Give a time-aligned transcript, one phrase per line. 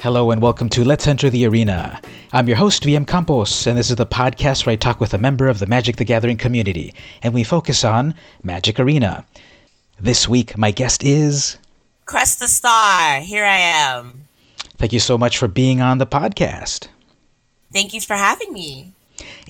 [0.00, 2.00] Hello and welcome to Let's Enter the Arena.
[2.32, 5.18] I'm your host, VM Campos, and this is the podcast where I talk with a
[5.18, 8.14] member of the Magic the Gathering community, and we focus on
[8.44, 9.24] Magic Arena.
[9.98, 11.58] This week, my guest is.
[12.06, 13.22] Cresta Starr.
[13.22, 14.28] Here I am.
[14.76, 16.86] Thank you so much for being on the podcast.
[17.72, 18.92] Thank you for having me.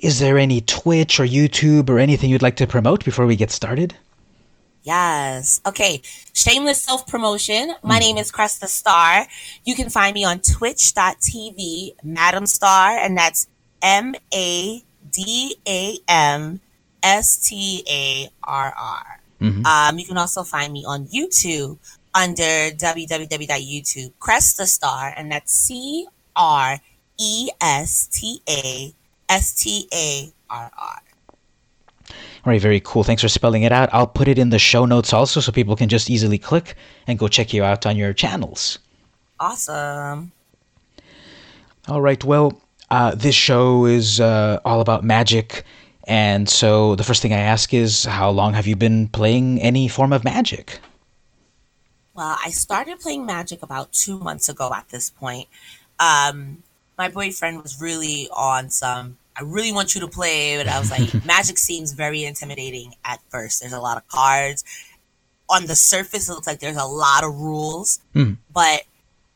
[0.01, 3.51] Is there any Twitch or YouTube or anything you'd like to promote before we get
[3.51, 3.95] started?
[4.89, 5.61] Yes.
[5.67, 6.01] Okay.
[6.33, 7.75] Shameless self promotion.
[7.83, 8.01] My mm.
[8.01, 9.27] name is Cresta Starr.
[9.67, 13.49] You can find me on twitch.tv, Madam Starr, and that's
[13.83, 16.61] M A D A M
[17.03, 19.21] S T A R R.
[19.43, 19.67] Mm-hmm.
[19.67, 21.77] Um, you can also find me on YouTube
[22.15, 26.81] under www.youtube, Cresta Starr, and that's C R
[27.19, 28.95] E S T A
[29.29, 31.03] S T A R R.
[32.45, 33.05] All right, very cool.
[33.05, 33.89] Thanks for spelling it out.
[33.93, 37.19] I'll put it in the show notes also so people can just easily click and
[37.19, 38.79] go check you out on your channels.
[39.41, 40.33] Awesome.
[41.89, 45.65] All right, well, uh, this show is uh, all about magic.
[46.05, 49.89] And so the first thing I ask is how long have you been playing any
[49.89, 50.81] form of magic?
[52.15, 55.49] Well, I started playing magic about two months ago at this point.
[56.01, 56.63] Um,
[56.97, 60.57] my boyfriend was really on some I really want you to play.
[60.57, 63.61] But I was like, Magic seems very intimidating at first.
[63.61, 64.65] There's a lot of cards.
[65.51, 68.01] On the surface, it looks like there's a lot of rules.
[68.15, 68.37] Mm.
[68.53, 68.83] But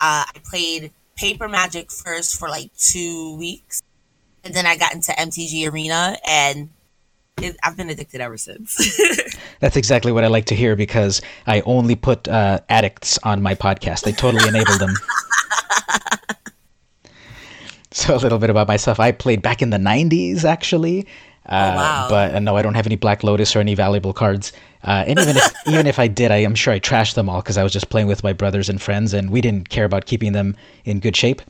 [0.01, 3.83] uh, I played Paper Magic first for like two weeks.
[4.45, 6.69] And then I got into MTG Arena and
[7.41, 8.77] it, I've been addicted ever since.
[9.61, 13.55] That's exactly what I like to hear because I only put uh, addicts on my
[13.55, 14.07] podcast.
[14.07, 14.95] I totally enable them.
[17.93, 18.99] So a little bit about myself.
[18.99, 21.07] I played back in the '90s, actually.
[21.47, 22.07] Oh, uh, oh, wow.
[22.09, 24.53] But uh, no, I don't have any Black Lotus or any valuable cards.
[24.85, 27.43] Uh, and even if even if I did, I am sure I trashed them all
[27.43, 30.07] because I was just playing with my brothers and friends, and we didn't care about
[30.07, 31.43] keeping them in good shape.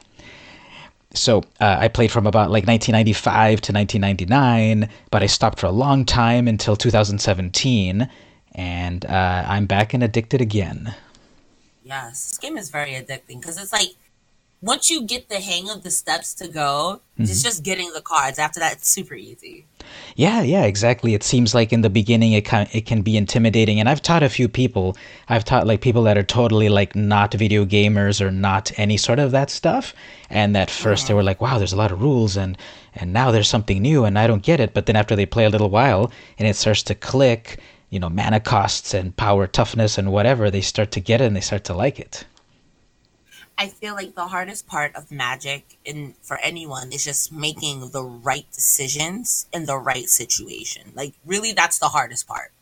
[1.14, 5.70] So uh, I played from about like 1995 to 1999, but I stopped for a
[5.70, 8.08] long time until 2017,
[8.54, 10.94] and uh, I'm back and addicted again.
[11.84, 13.90] Yes, this game is very addicting because it's like
[14.62, 17.24] once you get the hang of the steps to go, mm-hmm.
[17.24, 18.38] it's just getting the cards.
[18.38, 19.66] After that, it's super easy.
[20.14, 21.14] Yeah, yeah, exactly.
[21.14, 24.22] It seems like in the beginning it can it can be intimidating, and I've taught
[24.22, 24.96] a few people.
[25.28, 29.18] I've taught like people that are totally like not video gamers or not any sort
[29.18, 29.94] of that stuff,
[30.30, 31.08] and at 1st mm-hmm.
[31.08, 32.56] they were like, "Wow, there's a lot of rules," and
[32.94, 34.74] and now there's something new, and I don't get it.
[34.74, 37.58] But then after they play a little while, and it starts to click,
[37.90, 41.34] you know, mana costs and power toughness and whatever, they start to get it and
[41.34, 42.24] they start to like it.
[43.58, 48.02] I feel like the hardest part of magic and for anyone is just making the
[48.02, 50.92] right decisions in the right situation.
[50.94, 52.52] Like really that's the hardest part.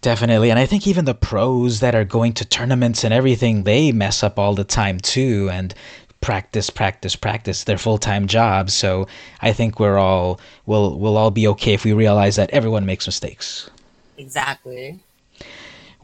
[0.00, 0.50] Definitely.
[0.50, 4.22] And I think even the pros that are going to tournaments and everything, they mess
[4.22, 5.74] up all the time too and
[6.20, 8.74] practice, practice, practice their full-time jobs.
[8.74, 9.08] So
[9.40, 13.06] I think we're all we'll we'll all be okay if we realize that everyone makes
[13.06, 13.70] mistakes.
[14.16, 15.00] Exactly.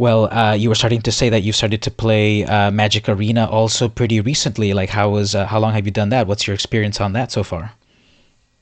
[0.00, 3.46] Well, uh, you were starting to say that you started to play uh, Magic Arena
[3.50, 4.72] also pretty recently.
[4.72, 6.26] Like, how was uh, how long have you done that?
[6.26, 7.72] What's your experience on that so far?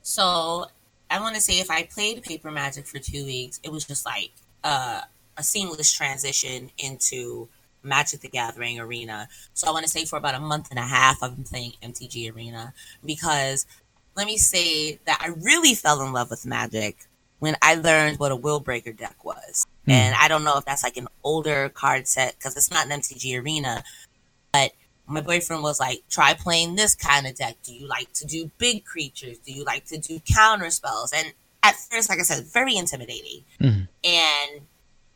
[0.03, 0.67] So,
[1.09, 4.05] I want to say if I played Paper Magic for two weeks, it was just
[4.05, 4.33] like
[4.65, 5.03] uh,
[5.37, 7.49] a seamless transition into
[7.85, 9.29] Magic the Gathering Arena.
[9.55, 11.75] So, I want to say for about a month and a half, I've been playing
[11.85, 12.75] MTG Arena
[13.07, 13.65] because
[14.17, 17.07] let me say that I really fell in love with Magic
[17.39, 19.69] when I learned what a Willbreaker deck was.
[19.89, 19.93] Mm.
[19.93, 23.01] And I don't know if that's like an older card set because it's not an
[23.01, 23.83] MTG Arena.
[24.53, 24.73] But
[25.07, 27.57] my boyfriend was like, try playing this kind of deck.
[27.63, 29.39] Do you like to do big creatures?
[29.39, 31.13] Do you like to do counter spells?
[31.13, 31.33] And
[31.63, 33.45] at first, like I said, very intimidating.
[33.61, 33.89] Mm.
[34.05, 34.61] And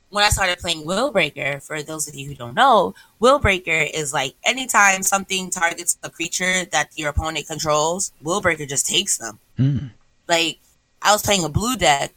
[0.09, 4.35] when I started playing Willbreaker, for those of you who don't know, Willbreaker is like
[4.45, 9.39] anytime something targets a creature that your opponent controls, Willbreaker just takes them.
[9.59, 9.91] Mm.
[10.29, 10.59] Like
[11.01, 12.13] I was playing a blue deck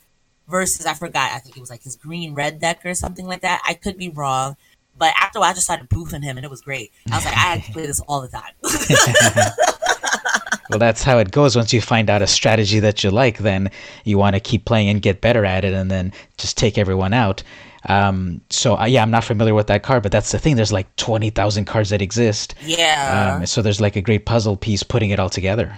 [0.48, 1.32] versus I forgot.
[1.32, 3.62] I think it was like his green red deck or something like that.
[3.68, 4.56] I could be wrong,
[4.98, 6.92] but after a while, I just started boofing him, and it was great.
[7.12, 8.54] I was like, I had to play this all the time.
[10.70, 11.56] well, that's how it goes.
[11.56, 13.72] Once you find out a strategy that you like, then
[14.04, 17.14] you want to keep playing and get better at it, and then just take everyone
[17.14, 17.44] out.
[17.88, 20.56] Um, so uh, yeah, I'm not familiar with that card, but that's the thing.
[20.56, 22.56] There's like twenty thousand cards that exist.
[22.64, 23.38] Yeah.
[23.40, 25.78] Um, so there's like a great puzzle piece putting it all together.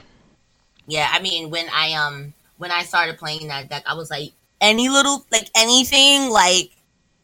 [0.86, 4.32] Yeah, I mean, when I um when I started playing that deck, I was like,
[4.62, 6.72] any little like anything like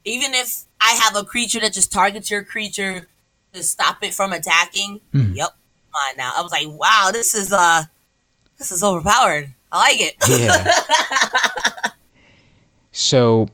[0.05, 3.07] even if I have a creature that just targets your creature
[3.53, 4.99] to stop it from attacking.
[5.13, 5.35] Mm.
[5.35, 5.49] Yep,
[5.93, 6.33] on now.
[6.35, 7.83] I was like, wow, this is uh,
[8.57, 9.53] this is overpowered.
[9.71, 10.15] I like it.
[10.29, 11.91] Yeah.
[12.91, 13.47] so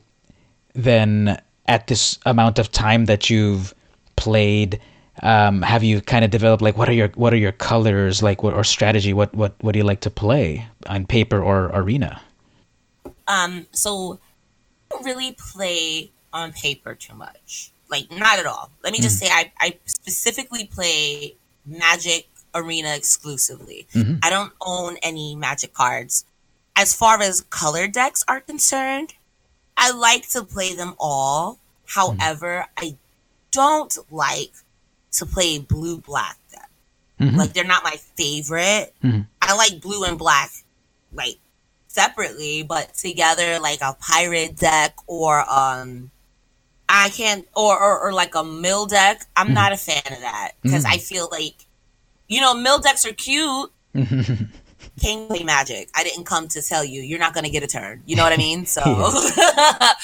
[0.74, 3.74] then, at this amount of time that you've
[4.16, 4.80] played,
[5.22, 8.42] um, have you kind of developed like what are your what are your colors like
[8.42, 9.12] what, or strategy?
[9.12, 12.20] What what what do you like to play on paper or arena?
[13.30, 14.18] Um, so
[14.90, 17.70] I don't really play on paper too much.
[17.88, 18.70] Like not at all.
[18.82, 19.26] Let me just Mm-hmm.
[19.26, 21.34] say I, I specifically play
[21.66, 23.86] Magic Arena exclusively.
[23.94, 24.16] Mm-hmm.
[24.22, 26.24] I don't own any Magic cards.
[26.76, 29.14] As far as color decks are concerned,
[29.76, 31.58] I like to play them all.
[31.86, 32.96] However, I
[33.52, 34.52] don't like
[35.12, 36.70] to play blue black deck.
[37.20, 37.36] Mhm.
[37.36, 38.94] Like they're not my favorite.
[39.02, 39.26] Mhm.
[39.42, 40.50] I like blue and black
[41.12, 41.38] like
[41.90, 46.10] separately, but together like a pirate deck or um
[46.88, 49.26] I can't or or, or like a mill deck.
[49.36, 51.66] I'm not a fan of that because I feel like
[52.28, 53.72] you know mill decks are cute.
[54.98, 55.90] King play magic.
[55.94, 58.02] I didn't come to tell you you're not gonna get a turn.
[58.06, 58.66] You know what I mean?
[58.66, 59.96] So that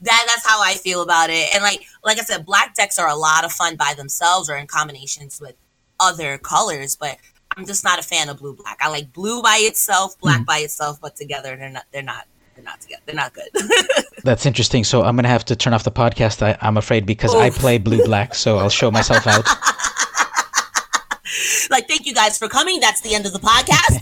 [0.00, 1.54] that's how I feel about it.
[1.54, 4.56] And like like I said, black decks are a lot of fun by themselves or
[4.56, 5.56] in combinations with
[5.98, 7.18] other colors, but
[7.56, 8.78] I'm just not a fan of blue black.
[8.80, 10.44] I like blue by itself, black hmm.
[10.44, 13.02] by itself, but together they're not they're not they're not together.
[13.06, 13.48] They're not good.
[14.24, 14.84] That's interesting.
[14.84, 16.42] So I'm gonna have to turn off the podcast.
[16.42, 19.44] I, I'm afraid because I play blue black, so I'll show myself out.
[21.70, 22.80] like thank you guys for coming.
[22.80, 23.98] That's the end of the podcast.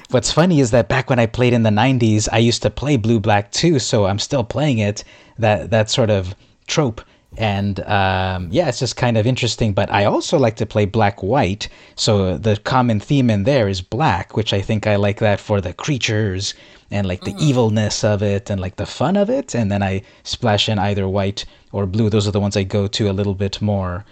[0.10, 2.96] What's funny is that back when I played in the '90s, I used to play
[2.96, 3.78] blue black too.
[3.78, 5.04] So I'm still playing it.
[5.38, 6.34] That that sort of
[6.66, 7.00] trope.
[7.36, 9.72] And um, yeah, it's just kind of interesting.
[9.72, 11.68] But I also like to play black white.
[11.94, 15.60] So the common theme in there is black, which I think I like that for
[15.60, 16.54] the creatures
[16.90, 19.54] and like the evilness of it and like the fun of it.
[19.54, 22.08] And then I splash in either white or blue.
[22.08, 24.04] Those are the ones I go to a little bit more.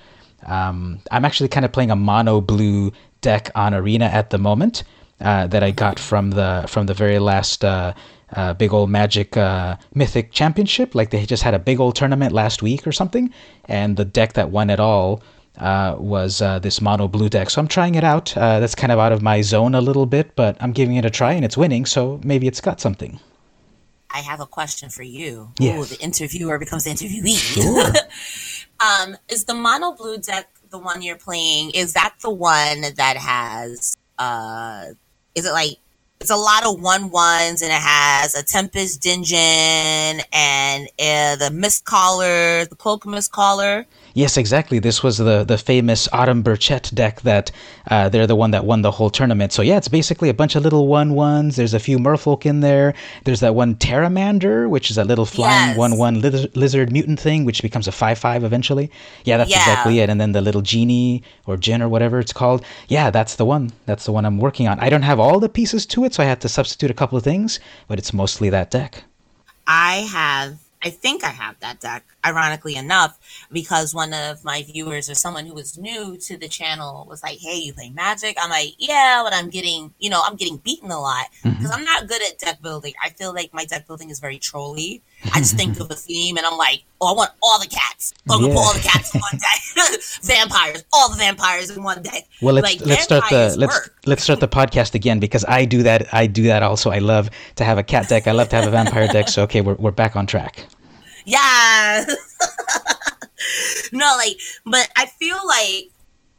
[0.45, 2.93] Um, I'm actually kind of playing a mono blue
[3.23, 4.85] deck on Arena at the moment
[5.21, 7.95] uh, that I got from the from the very last uh,
[8.33, 10.95] uh, big old Magic uh, Mythic Championship.
[10.95, 13.33] Like they just had a big old tournament last week or something,
[13.67, 15.23] and the deck that won it all
[15.59, 17.51] uh, was uh, this mono blue deck.
[17.51, 18.37] So I'm trying it out.
[18.37, 21.05] Uh, that's kind of out of my zone a little bit, but I'm giving it
[21.05, 21.87] a try, and it's winning.
[21.87, 23.21] So maybe it's got something.
[24.11, 25.53] I have a question for you.
[25.59, 25.93] Yes.
[25.93, 27.37] Ooh, the interviewer becomes the interviewee.
[27.37, 27.93] Sure.
[28.81, 31.71] um, is the mono blue deck the one you're playing?
[31.73, 34.87] Is that the one that has uh
[35.35, 35.77] is it like
[36.27, 41.53] it's a lot of one ones and it has a Tempest Djinn and uh, the
[41.55, 43.87] Mist Caller, the Cloak Mist Caller.
[44.17, 44.79] Yes, exactly.
[44.79, 47.51] This was the the famous Autumn Burchett deck that
[47.91, 49.53] uh, they're the one that won the whole tournament.
[49.53, 51.57] So yeah, it's basically a bunch of little one ones.
[51.57, 52.95] There's a few Merfolk in there.
[53.25, 55.77] There's that one Pteramander, which is a little flying Yes.
[55.77, 58.91] one one lizard, lizard mutant thing, which becomes a five five eventually.
[59.25, 59.59] Yeah, that's Yeah.
[59.59, 60.09] exactly it.
[60.09, 62.65] And then the little genie or Djinn or whatever it's called.
[62.89, 63.73] Yeah, that's the one.
[63.85, 64.81] That's the one I'm working on.
[64.81, 67.19] I don't have all the pieces to it, so I had to substitute a couple
[67.19, 69.05] of things, but it's mostly that deck.
[69.67, 73.19] I have, I think I have that deck, ironically enough,
[73.51, 77.39] because one of my viewers or someone who was new to the channel was like,
[77.39, 78.37] Hey, you play magic?
[78.41, 81.57] I'm like, Yeah, but I'm getting, you know, I'm getting beaten a lot mm-hmm.
[81.57, 82.95] because I'm not good at deck building.
[83.05, 85.03] I feel like my deck building is very trolly.
[85.35, 88.15] I just think of a theme and I'm like, Oh, I want all the cats.
[88.31, 88.55] I'm Yeah.
[88.55, 90.01] all the cats in one deck.
[90.23, 92.29] vampires, all the vampires in one deck.
[92.41, 95.83] Well, let's like, let's start the let's let's start the podcast again because I do
[95.83, 96.15] that.
[96.15, 96.91] I do that also.
[96.91, 98.27] I love to have a cat deck.
[98.27, 99.29] I love to have a vampire deck.
[99.29, 100.65] So okay, we're we're back on track.
[101.27, 102.05] Yeah.
[103.93, 105.91] no, like, but I feel like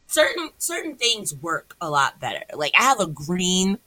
[0.07, 2.43] certain certain things work a lot better.
[2.55, 3.77] Like, I have a green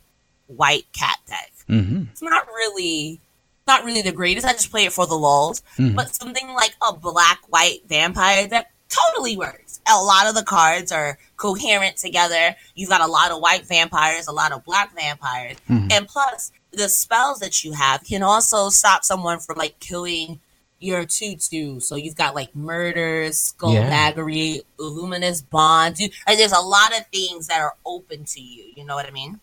[0.46, 1.52] white cat deck.
[1.66, 3.20] hmm It's not really
[3.66, 4.46] not really the greatest.
[4.46, 5.62] I just play it for the lulls.
[5.78, 5.94] Mhm.
[5.94, 9.80] But something like a black white vampire deck totally works.
[9.90, 12.56] A lot of the cards are coherent together.
[12.74, 15.92] You've got a lot of white vampires, a lot of black vampires, Mhm.
[15.92, 20.40] and plus the spells that you have can also stop someone from like killing
[20.80, 21.80] your two-two.
[21.80, 26.00] So you've got like murders, skullduggery, luminous bonds.
[26.00, 28.72] You, like, there's a lot of things that are open to you.
[28.74, 29.40] You know what I mean?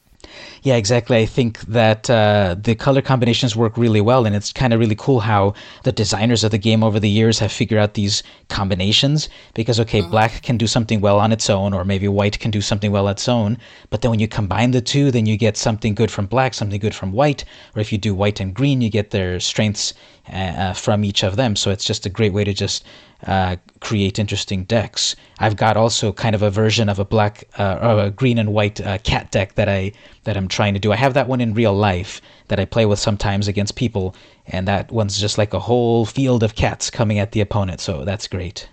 [0.61, 1.17] Yeah, exactly.
[1.17, 4.95] I think that uh, the color combinations work really well, and it's kind of really
[4.95, 5.53] cool how
[5.83, 9.29] the designers of the game over the years have figured out these combinations.
[9.53, 12.59] Because okay, black can do something well on its own, or maybe white can do
[12.59, 13.57] something well on its own.
[13.89, 16.79] But then when you combine the two, then you get something good from black, something
[16.79, 17.45] good from white.
[17.75, 19.93] Or if you do white and green, you get their strengths
[20.31, 21.55] uh, uh, from each of them.
[21.55, 22.83] So it's just a great way to just
[23.25, 25.15] uh, create interesting decks.
[25.39, 28.53] I've got also kind of a version of a black uh, or a green and
[28.53, 29.91] white uh, cat deck that I
[30.25, 30.91] that I'm trying to do.
[30.91, 34.15] I have that one in real life that I play with sometimes against people,
[34.45, 37.81] and that one's just like a whole field of cats coming at the opponent.
[37.81, 38.69] So that's great.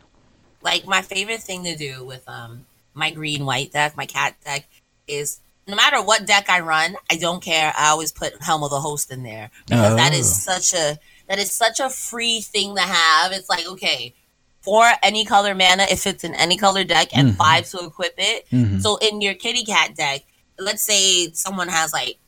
[0.63, 4.69] like my favorite thing to do with um my green white deck, my cat deck,
[5.09, 7.73] is no matter what deck I run, I don't care.
[7.77, 10.53] I always put Helm of the Host in there because that is Oh.
[10.59, 13.33] such a that is such a free thing to have.
[13.33, 14.15] It's like okay,
[14.61, 17.37] four any color mana if it's in any color deck and Mhm.
[17.37, 18.49] five to equip it.
[18.51, 18.81] Mhm.
[18.83, 20.23] So in your kitty cat deck,
[20.59, 22.19] let's say someone has like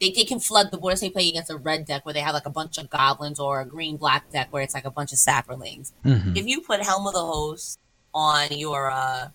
[0.00, 0.98] they, they can flood the board.
[0.98, 3.60] Say play against a red deck where they have like a bunch of goblins or
[3.62, 5.92] a green black deck where it's like a bunch of saprolings.
[6.04, 6.36] Mhm.
[6.36, 7.78] If you put Helm of the Host
[8.12, 9.28] on your uh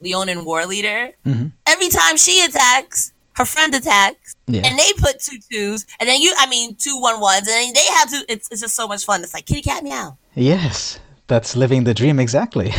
[0.00, 1.52] Leonin Warleader, Mhm.
[1.66, 4.62] every time she attacks, her friend attacks, Yeah.
[4.64, 7.72] and they put two twos, and then you, I mean, two one ones, and then
[7.74, 8.24] they have to.
[8.28, 9.22] It's, it's just so much fun.
[9.22, 10.16] It's like kitty cat meow.
[10.34, 12.72] Yes, that's living the dream exactly.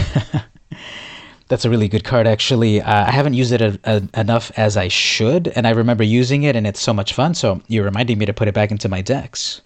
[1.48, 2.82] that's a really good card, actually.
[2.82, 6.44] Uh, I haven't used it a, a, enough as I should, and I remember using
[6.44, 7.36] it, and it's so much fun.
[7.36, 9.62] So you're reminding me to put it back into my decks.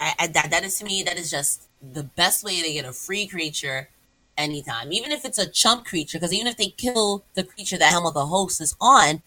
[0.00, 2.86] I, I, that that is to me that is just the best way to get
[2.86, 3.90] a free creature
[4.38, 6.18] anytime, even if it's a chump creature.
[6.18, 9.22] Because even if they kill the creature that Helm of the Host is on,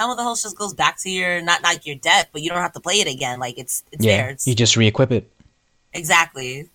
[0.00, 2.48] Helm of the Host just goes back to your not like your deck, but you
[2.48, 3.38] don't have to play it again.
[3.38, 4.30] Like it's it's there.
[4.30, 5.30] It's, you just re-equip it.
[5.92, 6.70] exactly.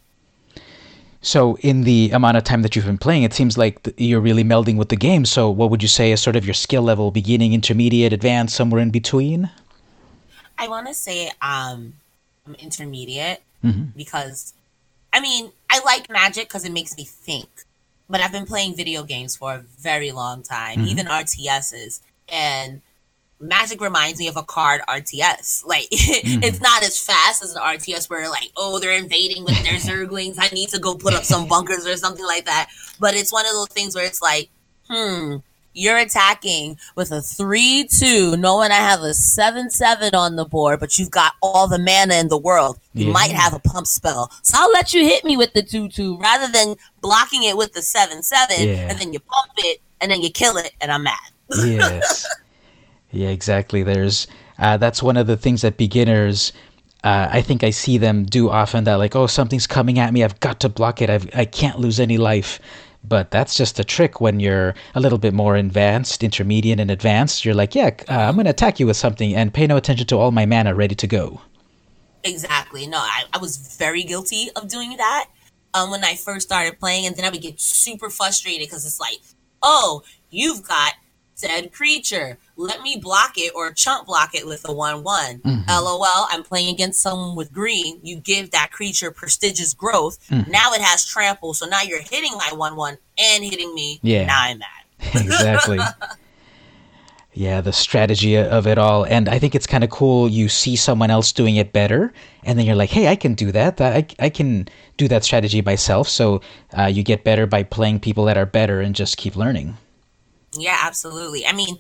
[1.22, 4.22] So, in the amount of time that you've been playing, it seems like th- you're
[4.22, 5.26] really melding with the game.
[5.26, 8.80] So, what would you say is sort of your skill level, beginning, intermediate, advanced, somewhere
[8.80, 9.50] in between?
[10.60, 11.94] I want to say um,
[12.46, 13.96] I'm intermediate Mhm.
[13.98, 14.54] because,
[15.12, 17.50] I mean, I like Magic because it makes me think.
[18.08, 20.88] But I've been playing video games for a very long time, Mhm.
[20.90, 22.82] even RTSs, and
[23.40, 25.64] Magic reminds me of a card RTS.
[25.68, 29.74] Like it's not as fast as an RTS where like, oh, they're invading with their
[29.80, 30.36] Zerglings.
[30.40, 32.70] I need to go put up some bunkers or something like that.
[33.00, 34.50] But it's one of those things where it's like,
[34.90, 35.38] hmm,
[35.74, 40.80] you're attacking with a three two, knowing I have a seven seven on the board,
[40.80, 42.80] but you've got all the mana in the world.
[42.94, 43.12] You Yeah.
[43.14, 46.18] might have a pump spell, so I'll let you hit me with the two two
[46.20, 48.88] rather than blocking it with the seven seven, Yeah.
[48.90, 51.20] and then you pump it and then you kill it, and I'm mad.
[51.50, 52.26] yes.
[53.16, 53.82] Yeah, exactly.
[53.82, 54.28] There's
[54.60, 56.52] uh, that's one of the things that beginners.
[57.04, 58.84] Uh, I think I see them do often.
[58.84, 60.24] That like, oh, something's coming at me.
[60.24, 61.10] I've got to block it.
[61.10, 62.60] I've, I can't lose any life.
[63.08, 67.46] But that's just a trick when you're a little bit more advanced, intermediate, and advanced.
[67.46, 70.08] You're like, yeah, uh, I'm going to attack you with something and pay no attention
[70.08, 71.40] to all my mana ready to go.
[72.24, 72.88] Exactly.
[72.88, 75.28] No, I, I was very guilty of doing that
[75.76, 79.00] um, when I first started playing, and then I would get super frustrated because it's
[79.00, 79.20] like,
[79.62, 80.94] oh, you've got
[81.36, 82.38] said creature.
[82.58, 85.40] Let me block it or chump block it with a one-one.
[85.40, 85.68] Mhm.
[85.68, 86.28] LOL.
[86.32, 88.00] I'm playing against someone with green.
[88.02, 90.18] You give that creature prodigious growth.
[90.32, 90.48] Mhm.
[90.48, 94.00] Now it has trample, so now you're hitting my one-one and hitting me.
[94.02, 94.26] Yeah.
[94.26, 94.68] Now I'm mad.
[95.14, 95.80] exactly.
[97.34, 99.04] Yeah, the strategy of it all.
[99.04, 100.30] And I think it's kind of cool.
[100.30, 102.14] You see someone else doing it better,
[102.46, 103.76] and then you're like, hey, I can do that.
[103.76, 106.08] That- I, I can do that strategy myself.
[106.08, 106.40] So
[106.78, 109.76] uh, you get better by playing people that are better and just keep learning.
[110.58, 111.46] Yeah, absolutely.
[111.46, 111.80] I mean,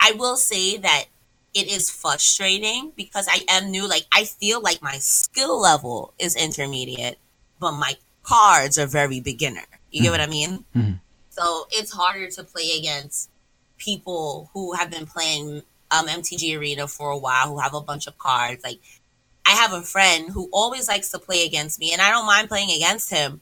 [0.00, 1.06] I will say that
[1.54, 3.88] it is frustrating because I am new.
[3.88, 7.18] Like, I feel like my skill level is intermediate,
[7.58, 9.64] but my cards are very beginner.
[9.90, 10.64] You get what I mean?
[10.76, 11.00] Mhm.
[11.30, 13.30] So it's harder to play against
[13.78, 18.06] people who have been playing um, MTG Arena for a while, who have a bunch
[18.06, 18.64] of cards.
[18.64, 18.80] Like,
[19.46, 22.48] I have a friend who always likes to play against me, and I don't mind
[22.48, 23.40] playing against him,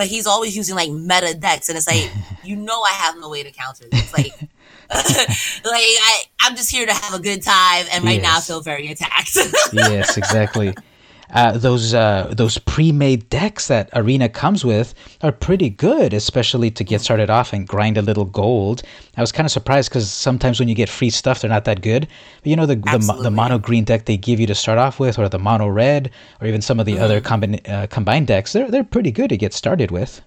[0.00, 2.10] but he's always using like meta decks, and it's like,
[2.42, 4.10] you know, I have no way to counter this.
[4.14, 4.48] Like, like
[4.94, 8.88] I, I'm just here to have a good time, and right now I feel very
[8.88, 9.36] attacked.
[9.74, 10.74] yes, exactly.
[11.32, 16.82] Uh, those uh, those pre-made decks that Arena comes with are pretty good, especially to
[16.82, 18.82] get started off and grind a little gold.
[19.16, 21.82] I was kind of surprised because sometimes when you get free stuff, they're not that
[21.82, 22.08] good.
[22.42, 24.98] But you know the the, the mono green deck they give you to start off
[24.98, 26.10] with, or the mono red,
[26.40, 29.36] or even some of the other combin- uh, combined decks, they're they're pretty good to
[29.36, 30.22] get started with.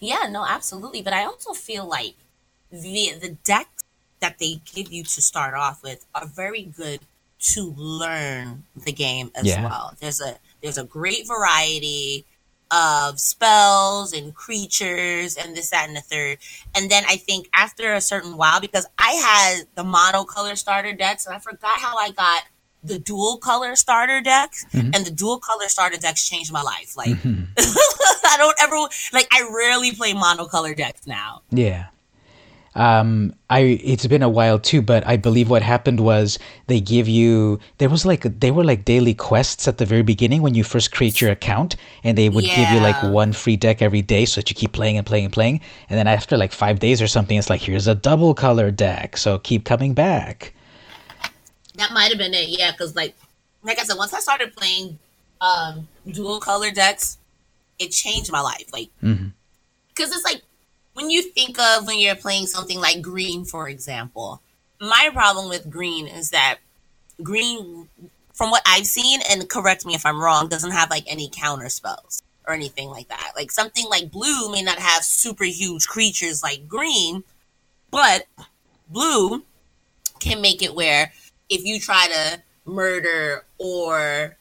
[0.00, 1.02] Yeah, no, absolutely.
[1.02, 2.14] But I also feel like
[2.70, 3.84] the the decks
[4.20, 7.00] that they give you to start off with are very good
[7.52, 9.64] to learn the game as Yeah.
[9.64, 9.94] well.
[10.00, 12.24] There's a there's a great variety
[12.70, 16.38] of spells and creatures and this, that, and the third.
[16.74, 20.94] And then I think after a certain while, because I had the mono color starter
[20.94, 22.44] decks, and I forgot how I got
[22.82, 24.94] the dual color starter decks, Mhm.
[24.96, 26.96] and the dual color starter decks changed my life.
[26.96, 27.48] Like Mhm.
[28.26, 28.76] I don't ever
[29.12, 29.28] like.
[29.32, 31.42] I rarely play monocolor decks now.
[31.50, 31.86] Yeah.
[32.76, 37.08] Um, I it's been a while too, but I believe what happened was they give
[37.08, 40.64] you there was like they were like daily quests at the very beginning when you
[40.64, 44.24] first create your account, and they would give you like one free deck every day,
[44.24, 47.00] so that you keep playing and playing and playing, and then after like five days
[47.00, 50.52] or something, it's like here's a double color deck, so keep coming back.
[51.76, 52.48] That might have been it.
[52.48, 53.14] Yeah, because like
[53.62, 54.98] like I said, once I started playing
[55.40, 57.18] um dual color decks,
[57.78, 58.72] it changed my life.
[58.72, 60.42] Like because it's like
[60.94, 64.40] when you think of when you're playing something like green, for example.
[64.80, 66.58] My problem with green is that
[67.22, 67.88] green,
[68.32, 71.68] from what I've seen, and correct me if I'm wrong, doesn't have like any counter
[71.68, 72.22] spells.
[72.46, 73.32] or anything like that.
[73.36, 77.24] Like something like blue may not have super huge creatures like green,
[77.90, 78.26] but
[78.88, 79.42] blue
[80.20, 81.12] can make it where
[81.48, 84.36] if you try to murder or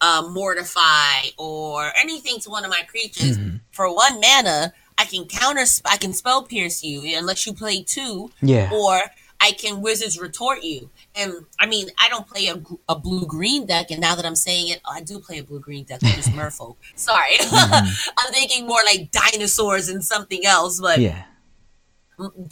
[0.00, 3.56] uh, mortify or anything to one of my creatures mm-hmm.
[3.70, 8.30] for one mana, I can counter, I can spell pierce you unless you play two.
[8.40, 8.70] Yeah.
[8.72, 9.00] Or
[9.40, 10.90] I can wizards retort you.
[11.16, 13.90] And I mean, I don't play a, a blue green deck.
[13.90, 16.18] And now that I'm saying it, oh, I do play a blue green deck, which
[16.18, 16.76] is Merfolk.
[16.94, 17.36] Sorry.
[17.52, 18.10] Mm-hmm.
[18.18, 20.80] I'm thinking more like dinosaurs and something else.
[20.80, 21.24] But yeah.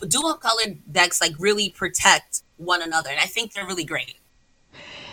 [0.08, 3.10] Dual colored decks like really protect one another.
[3.10, 4.16] And I think they're really great.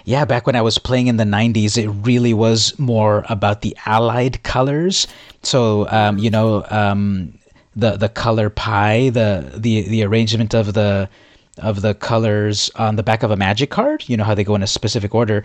[0.08, 3.76] Yeah, back when I was playing in the 90s, it really was more about the
[3.86, 5.06] allied colors.
[5.44, 7.38] So, um, you know, um,
[7.76, 11.10] the the color pie, the the the arrangement of the
[11.58, 14.06] of the colors on the back of a magic card.
[14.08, 15.44] You know how they go in a specific order.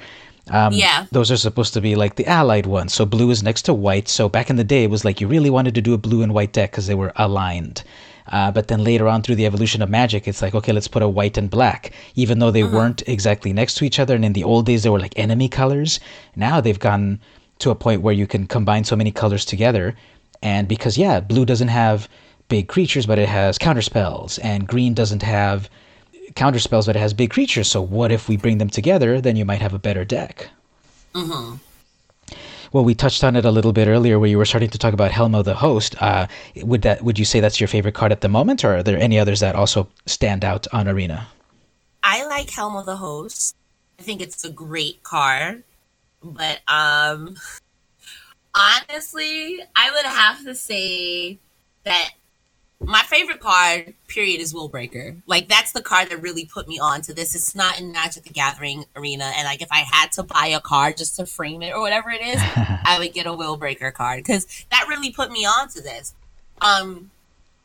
[0.49, 1.07] Um, yeah.
[1.11, 2.95] Those are supposed to be like the allied ones.
[2.95, 4.09] So blue is next to white.
[4.09, 6.23] So back in the day, it was like you really wanted to do a blue
[6.23, 7.83] and white deck because they were aligned.
[8.29, 11.03] Uh, but then later on through the evolution of magic, it's like, okay, let's put
[11.03, 12.77] a white and black, even though they uh-huh.
[12.77, 14.15] weren't exactly next to each other.
[14.15, 16.01] And in the old days, they were like enemy colors.
[16.37, 17.21] Now they've gone
[17.59, 19.95] to a point where you can combine so many colors together.
[20.43, 22.09] And because, yeah, blue doesn't have
[22.49, 25.71] big creatures, but it has counterspells, and green doesn't have
[26.35, 27.69] counterspells, but it has big creatures.
[27.69, 29.21] So what if we bring them together?
[29.21, 30.51] Then you might have a better deck.
[31.15, 31.57] Mm-hmm.
[32.73, 34.95] Well, we touched on it a little bit earlier, where you were starting to talk
[34.95, 35.95] about Helm of the Host.
[36.01, 36.27] Uh,
[36.57, 38.99] would that would you say that's your favorite card at the moment, or are there
[38.99, 41.29] any others that also stand out on Arena?
[42.03, 43.55] I like Helm of the Host.
[43.99, 45.65] I think it's a great card,
[46.23, 47.37] but um,
[48.55, 51.39] honestly, I would have to say
[51.85, 52.11] that
[52.85, 55.21] my favorite card, period, is Willbreaker.
[55.27, 57.35] Like that's the card that really put me on to this.
[57.35, 60.61] It's not in Magic the Gathering arena, and like if I had to buy a
[60.61, 64.19] card just to frame it or whatever it is, I would get a Willbreaker card
[64.19, 66.15] because that really put me on to this.
[66.61, 67.11] Um,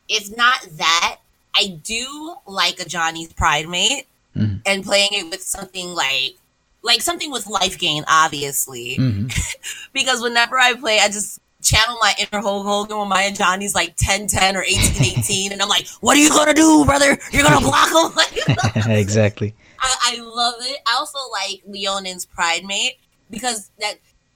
[0.08, 1.18] if not that,
[1.54, 4.56] I do like Ajani's Pridemate mm-hmm.
[4.64, 6.36] and playing it with something like
[6.82, 9.26] like something with life gain, obviously, mm-hmm.
[9.92, 13.94] because whenever I play, I just channel my inner Hulk Hogan when my Ajani's like
[13.96, 15.52] 10 10 or 18 18.
[15.52, 17.18] and I'm like, what are you going to do, brother?
[17.32, 18.90] You're going to block him?
[18.92, 19.54] exactly.
[19.80, 20.78] I, I, love it.
[20.86, 22.98] I also like Leonin's Pride Mate
[23.30, 23.94] because that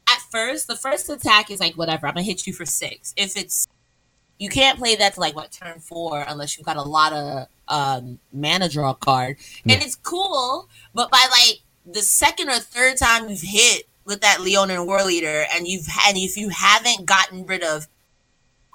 [0.09, 3.15] at first, the first attack is like, whatever, I'm going to hit you for six.
[3.17, 3.67] If it's,
[4.39, 7.47] you can't play that to like what turn four unless you've got a lot of
[7.69, 9.37] um, mana draw card.
[9.65, 9.75] Yeah.
[9.75, 14.41] And it's cool, but by like the second or third time you've hit, with that
[14.41, 17.87] Leonin Warleader, and you've and if you haven't gotten rid of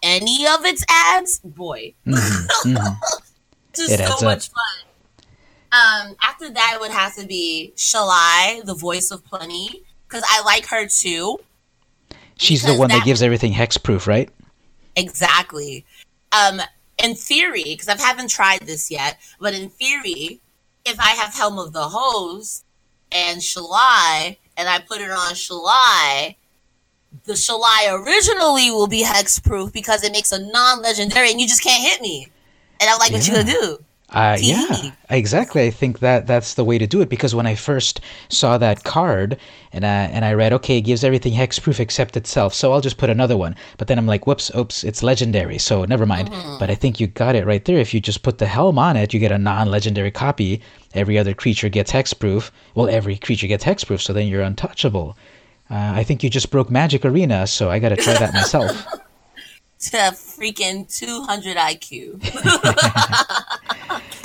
[0.04, 2.70] any of its ads, boy, mm-hmm.
[2.70, 2.94] mm-hmm.
[3.76, 4.54] just it so much up.
[4.54, 4.88] fun.
[5.70, 10.42] Um, after that, it would have to be Shalai, the voice of plenty, because I
[10.44, 11.40] like her too.
[12.38, 14.30] She's the one that, that gives everything hexproof, right?
[14.96, 15.86] Exactly.
[16.32, 16.62] Um,
[17.04, 20.40] in theory, because I haven't tried this yet, but in theory,
[20.86, 22.64] if I have Helm of the Host
[23.12, 26.36] and Shalai, and I put it on Shalai,
[27.24, 31.82] the Shalai originally will be hexproof because it makes a non-legendary, and you just can't
[31.82, 32.28] hit me.
[32.82, 33.18] And I'm like, yeah.
[33.18, 33.84] what you gonna do?
[34.10, 35.68] Uh, yeah, exactly.
[35.68, 38.86] I think that that's the way to do it because when I first saw that
[38.86, 39.38] card
[39.74, 42.98] and I, and I read, okay, it gives everything hexproof except itself, so I'll just
[42.98, 43.54] put another one.
[43.78, 46.32] But then I'm like, whoops, oops, it's legendary, so never mind.
[46.32, 46.58] Mm-hmm.
[46.58, 47.80] But I think you got it right there.
[47.80, 50.62] If you just put the helm on it, you get a non-legendary copy.
[50.94, 52.52] Every other creature gets hexproof.
[52.76, 55.18] Well, every creature gets hexproof, so then you're untouchable.
[55.70, 58.88] Uh, I think you just broke Magic Arena, so I got to try that myself.
[59.80, 62.22] to a freaking 200 IQ.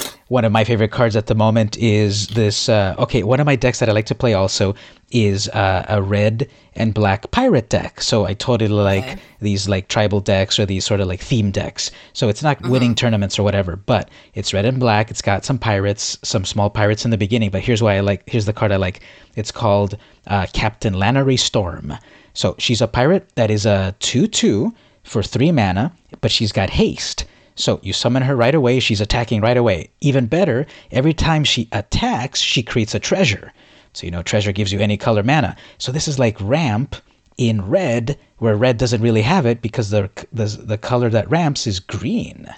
[0.32, 2.70] one of my favorite cards at the moment is this.
[2.70, 4.74] Uh, okay, one of my decks that I like to play also
[5.10, 8.00] is uh, a red and black pirate deck.
[8.00, 9.20] So I totally like okay.
[9.40, 11.90] these like tribal decks or these sort of like theme decks.
[12.14, 12.70] So it's not mm-hmm.
[12.70, 15.10] winning tournaments or whatever, but it's red and black.
[15.10, 17.50] It's got some pirates, some small pirates in the beginning.
[17.50, 18.22] But here's why I like.
[18.26, 19.00] Here's the card I like.
[19.36, 21.92] It's called uh, Captain Lannery Storm.
[22.32, 27.24] So she's a pirate that is a two-two for three mana, but she's got haste.
[27.54, 29.90] So you summon her right away, she's attacking right away.
[30.00, 33.52] Even better, every time she attacks, she creates a treasure.
[33.92, 35.56] So you know, treasure gives you any color mana.
[35.78, 36.96] So this is like ramp
[37.36, 41.66] in red, where red doesn't really have it because the the, the color that ramps
[41.66, 42.48] is green.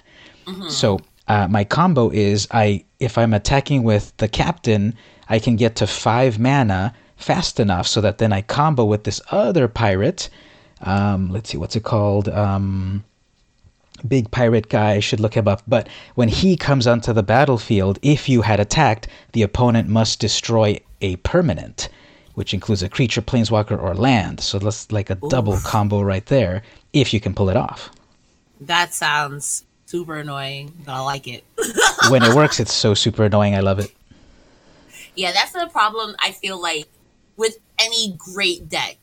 [0.45, 0.69] Mm-hmm.
[0.69, 4.93] So uh, my combo is I if I'm attacking with the captain,
[5.27, 9.21] I can get to five mana fast enough so that then I combo with this
[9.31, 10.29] other pirate
[10.85, 12.29] um, let's see, what's it called?
[12.29, 13.03] Um,
[14.07, 15.63] big pirate guy, I should look him up.
[15.67, 20.79] But when he comes onto the battlefield, if you had attacked, the opponent must destroy
[21.01, 21.89] a permanent.
[22.35, 24.41] which includes a creature, planeswalker, or land.
[24.41, 25.29] So that's like a Oof.
[25.29, 27.89] double combo right there, if you can pull it off.
[28.59, 31.43] That sounds super annoying, but I like it.
[32.09, 33.55] when it works, it's so super annoying.
[33.55, 33.91] I love it.
[35.15, 36.15] Yeah, that's the problem.
[36.19, 36.87] I feel like
[37.37, 38.97] with any great deck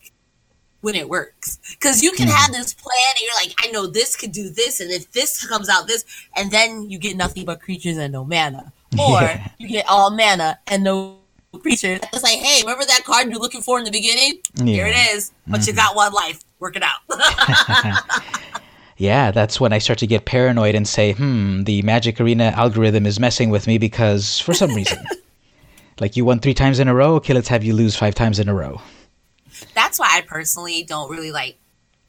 [0.83, 4.17] when it works, because you can have this plan and you're like, I know this
[4.17, 6.03] could do this, and if this comes out this,
[6.35, 9.47] and then you get nothing but creatures and no mana, or yeah.
[9.57, 11.19] you get all mana and no
[11.61, 12.01] creatures.
[12.11, 14.39] It's like, hey, remember that card you're looking for in the beginning?
[14.55, 14.65] Yeah.
[14.65, 15.31] Here it is.
[15.47, 15.69] But mm-hmm.
[15.69, 16.41] you got one life.
[16.59, 18.03] Work it out.
[18.97, 23.05] yeah, that's when I start to get paranoid and say, hmm, the Magic Arena algorithm
[23.05, 25.01] is messing with me because for some reason.
[26.01, 28.37] like you won three times in a row, okay, let's have you lose five times
[28.37, 28.81] in a row.
[29.73, 31.57] That's why I personally don't really like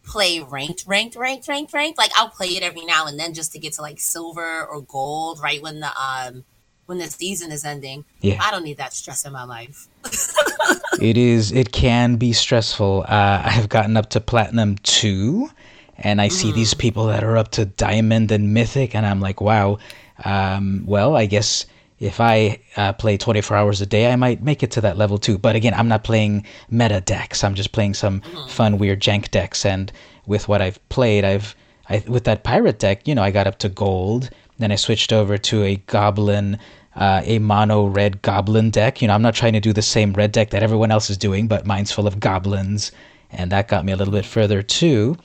[0.04, 1.98] play ranked, ranked, ranked, ranked, ranked.
[1.98, 4.80] Like I'll play it every now and then just to get to like silver or
[4.82, 6.44] gold right when the um
[6.86, 8.04] when the season is ending.
[8.20, 8.38] Yeah.
[8.40, 9.88] I don't need that stress in my life.
[11.00, 11.52] it is.
[11.52, 13.04] It can be stressful.
[13.08, 15.48] Uh, I have gotten up to platinum two,
[15.96, 16.32] and I mm.
[16.32, 16.78] see these mm.
[16.78, 19.78] people that are up to diamond and mythic, and I'm like, wow.
[20.24, 21.66] Um, well, I guess
[22.04, 25.18] if I uh, play 24 hours a day, I might make it to that level
[25.18, 25.38] too.
[25.38, 27.42] But again, I'm not playing meta decks.
[27.42, 28.50] I'm just playing some mm.
[28.50, 29.64] fun, weird jank decks.
[29.64, 29.90] And
[30.26, 31.56] with what I've played, I've
[31.88, 35.12] I, with that pirate deck, you know, I got up to gold then I switched
[35.12, 36.58] over to a goblin,
[36.94, 39.02] uh, a mono red goblin deck.
[39.02, 41.18] You know, I'm not trying to do the same red deck that everyone else is
[41.18, 42.92] doing, but mine's full of goblins,
[43.30, 45.16] and that got me a little bit further too.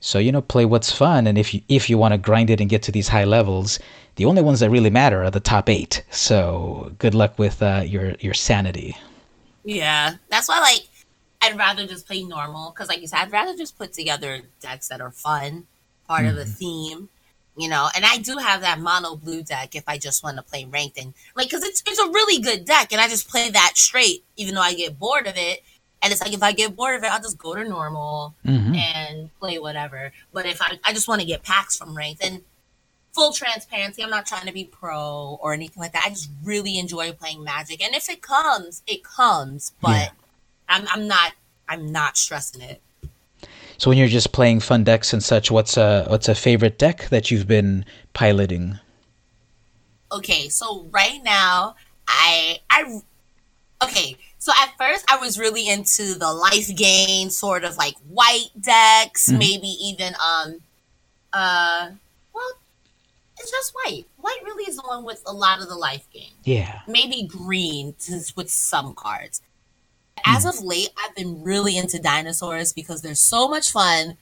[0.00, 2.60] So you know, play what's fun, and if you if you want to grind it
[2.60, 3.78] and get to these high levels,
[4.16, 6.02] the only ones that really matter are the top eight.
[6.10, 8.96] So good luck with uh, your your sanity.
[9.64, 10.88] Yeah, that's why like
[11.42, 14.88] I'd rather just play normal because, like you said, I'd rather just put together decks
[14.88, 15.66] that are fun,
[16.08, 16.30] part mm-hmm.
[16.30, 16.52] of the mm-hmm.
[16.52, 17.08] theme
[17.56, 17.88] you know.
[17.94, 20.98] And I do have that mono blue deck if I just want to play ranked
[20.98, 24.24] and like because it's it's a really good deck, and I just play that straight,
[24.36, 25.62] even though I get bored of it.
[26.02, 28.74] And it's like if I get bored of it, I'll just go to normal mm-hmm.
[28.74, 30.12] and play whatever.
[30.32, 32.42] But if I I just want to get packs from ranked and
[33.12, 36.04] full transparency, I'm not trying to be pro or anything like that.
[36.06, 39.72] I just really enjoy playing Magic, and if it comes, it comes.
[39.80, 40.08] But yeah.
[40.68, 41.32] I'm I'm not
[41.68, 42.80] I'm not stressing it.
[43.78, 47.08] So when you're just playing fun decks and such, what's a what's a favorite deck
[47.08, 48.78] that you've been piloting?
[50.12, 53.00] Okay, so right now I I
[53.82, 54.16] okay.
[54.40, 59.28] So at first I was really into the life gain sort of like white decks,
[59.28, 59.38] mm-hmm.
[59.38, 60.60] maybe even um
[61.32, 61.90] uh
[62.34, 62.50] well
[63.38, 64.06] it's just white.
[64.16, 66.32] White really is the one with a lot of the life gain.
[66.42, 66.80] Yeah.
[66.88, 67.94] Maybe green
[68.34, 69.40] with some cards
[70.24, 74.16] as of late, I've been really into dinosaurs because they're so much fun.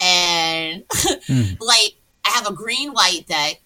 [0.00, 1.60] And mm.
[1.60, 1.94] like,
[2.24, 3.60] I have a green white deck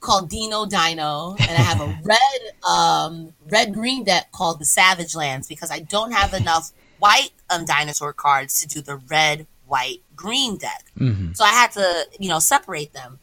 [0.00, 5.14] called Dino Dino, and I have a red um red green deck called the Savage
[5.14, 10.02] Lands because I don't have enough white um dinosaur cards to do the red white
[10.16, 10.84] green deck.
[10.98, 11.32] Mm-hmm.
[11.34, 13.18] So I had to you know separate them.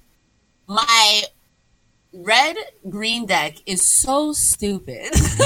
[0.68, 1.24] My
[2.14, 2.58] red
[2.90, 5.12] green deck is so stupid.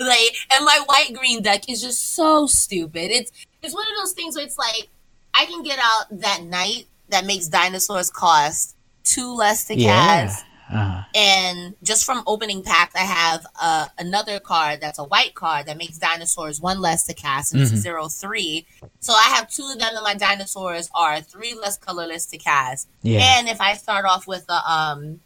[0.00, 3.10] like, and my white green deck is just so stupid.
[3.10, 4.88] It's it's one of those things where it's like
[5.34, 8.76] I can get out that night that makes dinosaurs cost
[9.08, 10.26] two less to yeah.
[10.26, 10.44] cast.
[10.70, 11.02] Uh-huh.
[11.14, 15.78] And just from opening packs, I have uh, another card that's a white card that
[15.78, 17.74] makes dinosaurs one less to cast, and mm-hmm.
[17.74, 18.66] it's zero three.
[19.00, 22.86] So I have two of them, and my dinosaurs are three less colorless to cast.
[23.00, 23.20] Yeah.
[23.22, 25.20] And if I start off with a um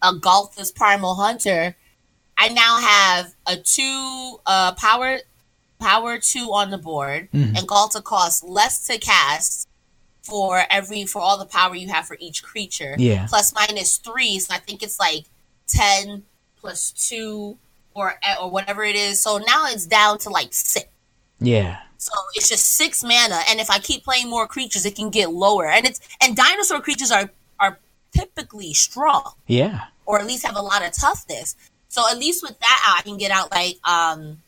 [0.00, 1.76] a Ghalta's Primal Hunter,
[2.38, 5.18] I now have a two uh power
[5.78, 7.56] power two on the board, mm-hmm.
[7.56, 9.68] and Ghalta costs less to cast
[10.30, 12.94] for every for all the power you have for each creature.
[12.96, 13.26] Yeah.
[13.28, 15.24] Plus minus three, so I think it's like
[15.66, 16.22] ten
[16.60, 17.58] plus two
[17.94, 19.20] or or whatever it is.
[19.20, 20.86] So now it's down to like six.
[21.40, 21.78] Yeah.
[21.98, 25.30] So it's just six mana, and if I keep playing more creatures, it can get
[25.32, 25.66] lower.
[25.66, 27.78] And it's and dinosaur creatures are are
[28.16, 29.32] typically strong.
[29.48, 29.86] Yeah.
[30.06, 31.56] Or at least have a lot of toughness.
[31.88, 34.38] So at least with that out, I can get out like um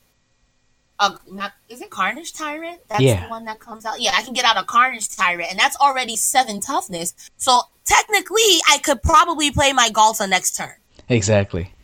[1.02, 2.80] a, not, is it Carnage Tyrant?
[2.88, 3.24] That's yeah.
[3.24, 4.00] the one that comes out.
[4.00, 7.14] Yeah, I can get out a Carnage Tyrant, and that's already seven toughness.
[7.36, 10.74] So technically, I could probably play my Ghalta next turn.
[11.08, 11.74] Exactly.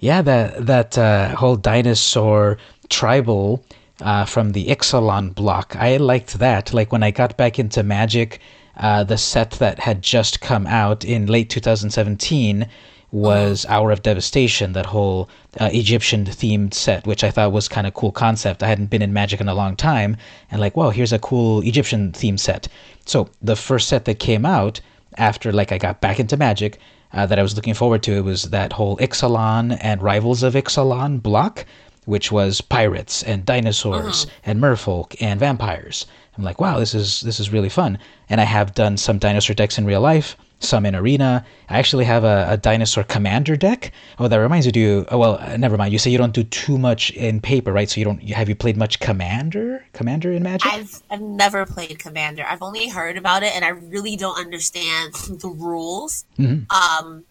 [0.00, 2.58] Yeah, that that uh, whole dinosaur
[2.90, 3.64] tribal
[4.02, 6.74] uh, from the Ixalan block, I liked that.
[6.74, 8.40] Like when I got back into Magic,
[8.76, 12.68] uh, the set that had just come out in late 2017
[13.16, 17.86] was Hour of Devastation, that whole uh, Egyptian themed set, which I thought was kind
[17.86, 18.62] of cool concept.
[18.62, 20.18] I hadn't been in Magic in a long time,
[20.50, 22.68] and like, whoa, here's a cool Egyptian themed set.
[23.06, 24.82] So the first set that came out
[25.16, 26.78] after like I got back into Magic
[27.14, 30.52] uh, that I was looking forward to it was that whole Ixalan and Rivals of
[30.52, 31.64] Ixalan block,
[32.04, 36.04] which was pirates and dinosaurs and merfolk and vampires.
[36.36, 37.98] I'm like, wow, this is this is really fun.
[38.28, 41.44] And I have done some dinosaur decks in real life, some in arena.
[41.68, 43.92] I actually have a, a dinosaur commander deck.
[44.18, 44.72] Oh, that reminds me.
[44.72, 45.04] Do you?
[45.10, 45.92] Oh, well, uh, never mind.
[45.92, 47.88] You say you don't do too much in paper, right?
[47.88, 48.22] So you don't.
[48.30, 49.84] Have you played much commander?
[49.92, 50.72] Commander in Magic?
[50.72, 52.44] I've I've never played Commander.
[52.48, 56.24] I've only heard about it, and I really don't understand the rules.
[56.38, 57.24] Um,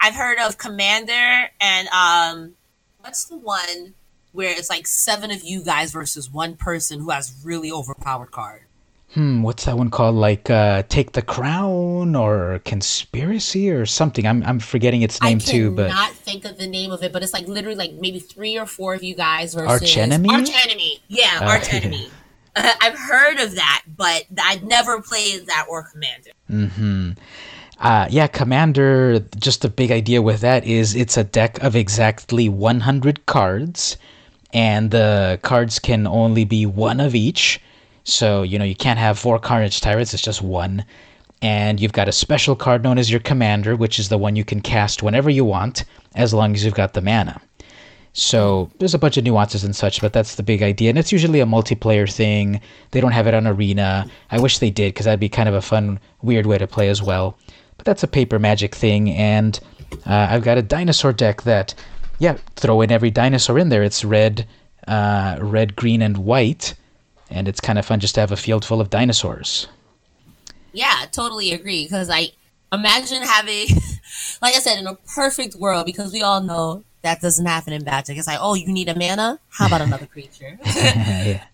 [0.00, 2.54] I've heard of Commander, and um,
[3.00, 3.94] what's the one
[4.32, 8.62] where it's like seven of you guys versus one person who has really overpowered card?
[9.14, 10.14] Hmm, what's that one called?
[10.14, 14.26] Like uh, Take the Crown or Conspiracy or something.
[14.26, 17.12] I'm I'm forgetting its name too, but I cannot think of the name of it,
[17.12, 20.30] but it's like literally like maybe three or four of you guys versus Archenemy?
[20.30, 22.08] Arch enemy, yeah, Uh, Archenemy.
[22.56, 26.30] Uh, I've heard of that, but I've never played that or Commander.
[26.48, 27.10] Hmm.
[27.78, 32.48] Uh, yeah, Commander, just a big idea with that is it's a deck of exactly
[32.48, 33.96] 100 cards,
[34.52, 37.60] and the cards can only be one of each.
[38.04, 40.84] So, you know, you can't have four Carnage Tyrants, it's just one.
[41.40, 44.44] And you've got a special card known as your Commander, which is the one you
[44.44, 45.84] can cast whenever you want,
[46.14, 47.40] as long as you've got the mana.
[48.12, 50.90] So there's a bunch of nuances and such, but that's the big idea.
[50.90, 52.60] And it's usually a multiplayer thing.
[52.90, 54.06] They don't have it on Arena.
[54.30, 56.88] I wish they did, because that'd be kind of a fun, weird way to play
[56.88, 57.38] as well.
[57.76, 59.58] But that's a paper magic thing, and
[60.06, 61.74] uh, I've got a dinosaur deck that,
[62.18, 63.82] yeah, throw in every dinosaur in there.
[63.82, 64.46] It's red,
[64.86, 66.74] uh, red, green, and white,
[67.32, 69.66] and it's kind of fun just to have a field full of dinosaurs.
[70.72, 71.84] Yeah, totally agree.
[71.84, 72.28] Because I
[72.72, 73.66] imagine having,
[74.42, 77.84] like I said, in a perfect world, because we all know that doesn't happen in
[77.84, 78.16] Magic.
[78.16, 79.38] It's like, oh, you need a mana?
[79.50, 80.58] How about another creature?
[80.64, 81.44] yeah.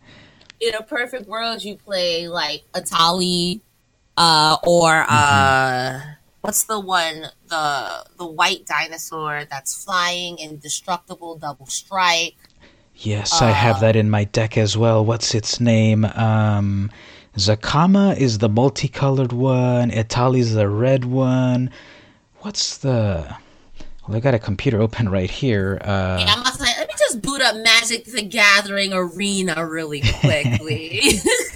[0.60, 3.60] in a perfect world, you play like Etali,
[4.16, 6.00] uh, or uh,
[6.40, 12.36] what's the one the the white dinosaur that's flying indestructible double strike.
[13.00, 15.04] Yes, I have that in my deck as well.
[15.04, 16.04] What's its name?
[16.04, 16.90] Um,
[17.36, 19.90] Zacama is the multicolored one.
[19.92, 21.70] Etali's the red one.
[22.40, 23.36] What's the?
[24.06, 25.78] Well, I got a computer open right here.
[25.82, 30.00] Uh, And I'm also like, let me just boot up Magic the Gathering Arena really
[30.20, 31.00] quickly.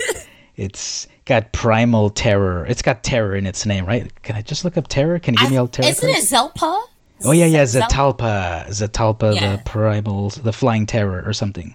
[0.56, 2.64] it's got primal terror.
[2.66, 4.10] It's got terror in its name, right?
[4.22, 5.18] Can I just look up terror?
[5.18, 5.88] Can you give me all terror?
[5.88, 6.22] Isn't it?
[6.22, 6.82] Zelpa?
[7.24, 9.56] Oh yeah, yeah, Zetalpa, Zetalpa, Yeah.
[9.56, 11.74] the primal, the flying terror, or something.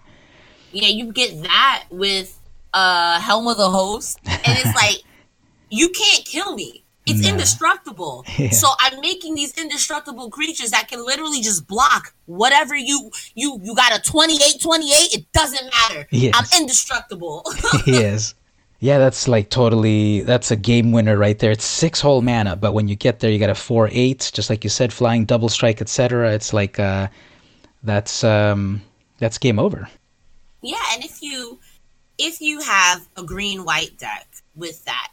[0.71, 2.37] Yeah, you get that with
[2.73, 5.03] uh Helm of the Host, and it's like
[5.69, 6.83] you can't kill me.
[7.05, 7.29] It's Nah.
[7.29, 8.25] indestructible.
[8.37, 8.49] Yeah.
[8.49, 13.73] So I'm making these indestructible creatures that can literally just block whatever you you you
[13.75, 16.05] got a 28 28 it doesn't matter.
[16.11, 16.33] Yes.
[16.35, 17.45] I'm indestructible.
[17.85, 18.33] yes.
[18.79, 20.21] Yeah, that's like totally.
[20.21, 21.51] That's a game winner right there.
[21.51, 24.49] It's six whole mana, but when you get there, you got a four eight, just
[24.49, 26.31] like you said, flying double strike, etc.
[26.33, 27.07] It's like uh,
[27.83, 28.81] that's um,
[29.17, 29.89] that's game over.
[30.61, 31.59] yeah, and if you
[32.19, 35.09] if you have a green white deck with that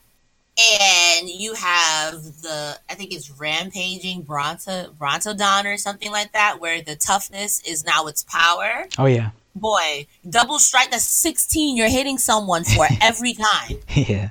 [0.57, 6.83] and you have the I think it's rampaging Bronto Brontodon or something like that, where
[6.83, 8.87] the toughness is now its power.
[8.99, 11.77] Oh yeah, Boy, double strike that's sixteen.
[11.77, 13.79] You're hitting someone for every time.
[13.95, 14.31] yeah.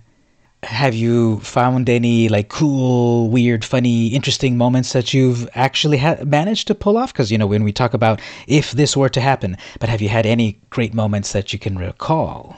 [0.64, 6.68] Have you found any like cool, weird, funny, interesting moments that you've actually ha- managed
[6.68, 7.12] to pull off?
[7.12, 10.08] Because you know when we talk about if this were to happen, but have you
[10.08, 12.58] had any great moments that you can recall?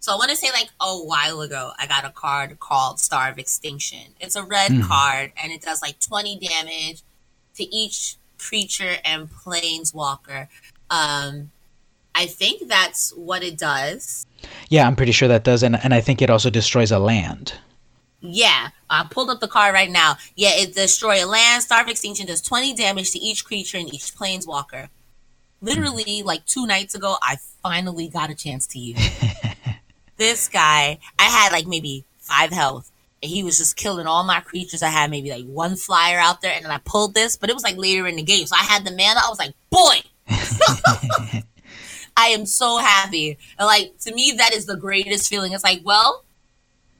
[0.00, 3.30] So I want to say like a while ago, I got a card called Star
[3.30, 4.14] of Extinction.
[4.20, 7.02] It's a red card and it does like 20 damage
[7.56, 10.48] to each creature and planeswalker.
[10.88, 11.50] Um,
[12.18, 14.26] I think that's what it does.
[14.68, 17.54] Yeah, I'm pretty sure that does, and and I think it also destroys a land.
[18.20, 20.16] Yeah, I pulled up the card right now.
[20.34, 21.62] Yeah, it destroys a land.
[21.62, 24.88] Star of Extinction does 20 damage to each creature and each planeswalker.
[25.60, 26.26] Literally, hmm.
[26.26, 28.98] like two nights ago, I finally got a chance to use
[30.16, 32.90] this guy, I had like maybe five health,
[33.22, 34.82] and he was just killing all my creatures.
[34.82, 37.54] I had maybe like one flyer out there, and then I pulled this, but it
[37.54, 39.20] was like later in the game, so I had the mana.
[39.24, 40.02] I was like, boy.
[42.18, 43.38] I am so happy.
[43.58, 45.52] And like to me, that is the greatest feeling.
[45.52, 46.24] It's like, well,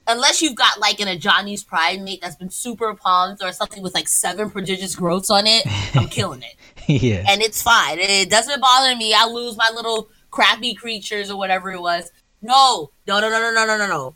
[0.07, 4.07] unless you've got like an Ajani's Pridemate that's been super pumped or something with like
[4.07, 7.01] seven prodigious growths on it, I'm killing it.
[7.01, 7.25] yeah.
[7.27, 7.99] And it's fine.
[7.99, 9.13] It doesn't bother me.
[9.13, 12.11] I lose my little crappy creatures or whatever it was.
[12.41, 14.15] No, no, no, no, no, no, no, no, no.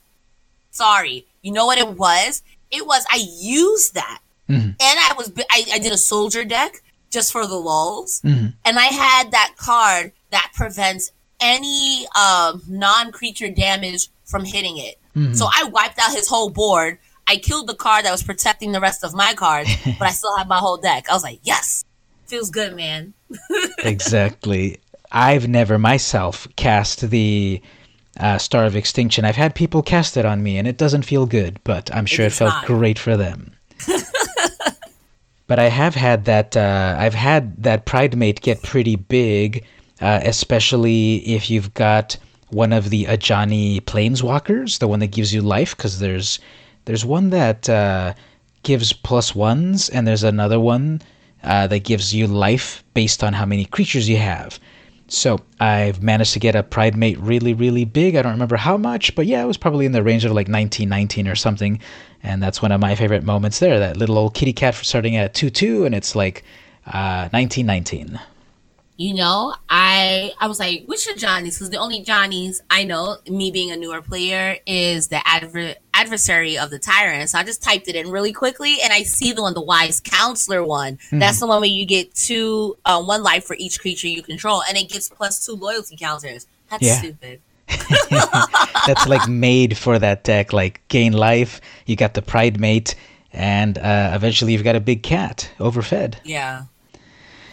[0.72, 1.28] Sorry.
[1.42, 2.44] You know what it was?
[2.72, 4.70] It was I used that, mm-hmm.
[4.70, 6.82] and I was I, I did a soldier deck
[7.14, 14.10] just for the lulls, and I had that card that prevents any um, non-creature damage
[14.26, 14.96] from hitting it.
[15.36, 16.98] So I wiped out his whole board.
[17.28, 20.36] I killed the card that was protecting the rest of my cards, but I still
[20.36, 21.10] had my whole deck.
[21.10, 21.86] I was like, yes,
[22.26, 23.14] feels good, man.
[23.80, 24.80] exactly.
[25.12, 27.62] I've never myself cast the
[28.20, 29.26] uh, Star of Extinction.
[29.26, 32.26] I've had people cast it on me, and it doesn't feel good, but I'm sure
[32.26, 32.66] it, it felt not.
[32.66, 33.54] great for them.
[35.48, 36.56] but I have had that.
[36.56, 39.66] Uh, I've had that Pridemate get pretty big,
[40.02, 42.18] uh, especially if you've got
[42.50, 46.40] one of the Ajani Planeswalkers, the one that gives you life, because there's
[46.86, 48.14] there's one that uh,
[48.64, 51.02] gives plus ones, and there's another one
[51.44, 54.60] uh, that gives you life based on how many creatures you have.
[55.14, 58.16] So I've managed to get a Pridemate really, really big.
[58.16, 60.48] I don't remember how much, but yeah, it was probably in the range of like
[60.48, 61.80] 1919 or something.
[62.24, 63.78] And that's one of my favorite moments there.
[63.78, 66.44] That little old kitty cat starting at 2 2, and it's like
[66.88, 68.20] uh, 1919
[68.96, 71.56] you know, I I was like, which Ajani's?
[71.56, 76.58] Because the only Ajani's I know, me being a newer player, is the adver- adversary
[76.58, 77.30] of the tyrant.
[77.30, 80.00] So I just typed it in really quickly, and I see the one, the wise
[80.00, 80.98] counselor one.
[80.98, 81.20] Mm-hmm.
[81.20, 84.62] That's the one where you get two, uh, one life for each creature you control,
[84.68, 86.46] and it gets plus two loyalty counters.
[86.70, 86.98] That's yeah.
[86.98, 87.42] stupid.
[88.88, 90.54] That's like made for that deck.
[90.54, 92.94] Like gain life, you got the pride mate,
[93.32, 96.18] and uh, eventually you've got a big cat overfed.
[96.24, 96.66] Yeah,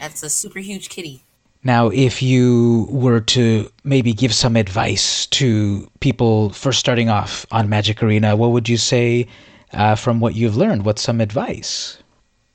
[0.00, 1.24] that's a super huge kitty.
[1.62, 7.68] Now, if you were to maybe give some advice to people first starting off on
[7.68, 9.26] Magic Arena, what would you say
[9.72, 10.86] uh, from what you've learned?
[10.86, 11.98] What's some advice?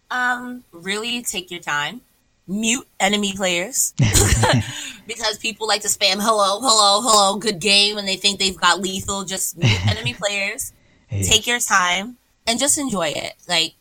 [0.09, 2.01] Um, really take your time.
[2.47, 3.93] Mute enemy players
[5.07, 8.79] because people like to spam hello, hello, hello, good game, and they think they've got
[8.81, 9.23] lethal.
[9.23, 10.71] Just mute enemy players.
[11.09, 13.33] Take your time and just enjoy it.
[13.47, 13.73] Like,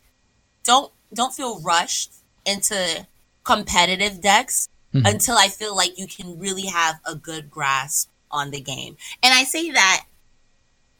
[0.63, 2.11] don't don't feel rushed
[2.45, 3.05] into
[3.43, 5.05] competitive decks mm-hmm.
[5.05, 8.97] until I feel like you can really have a good grasp on the game.
[9.21, 10.05] And I say that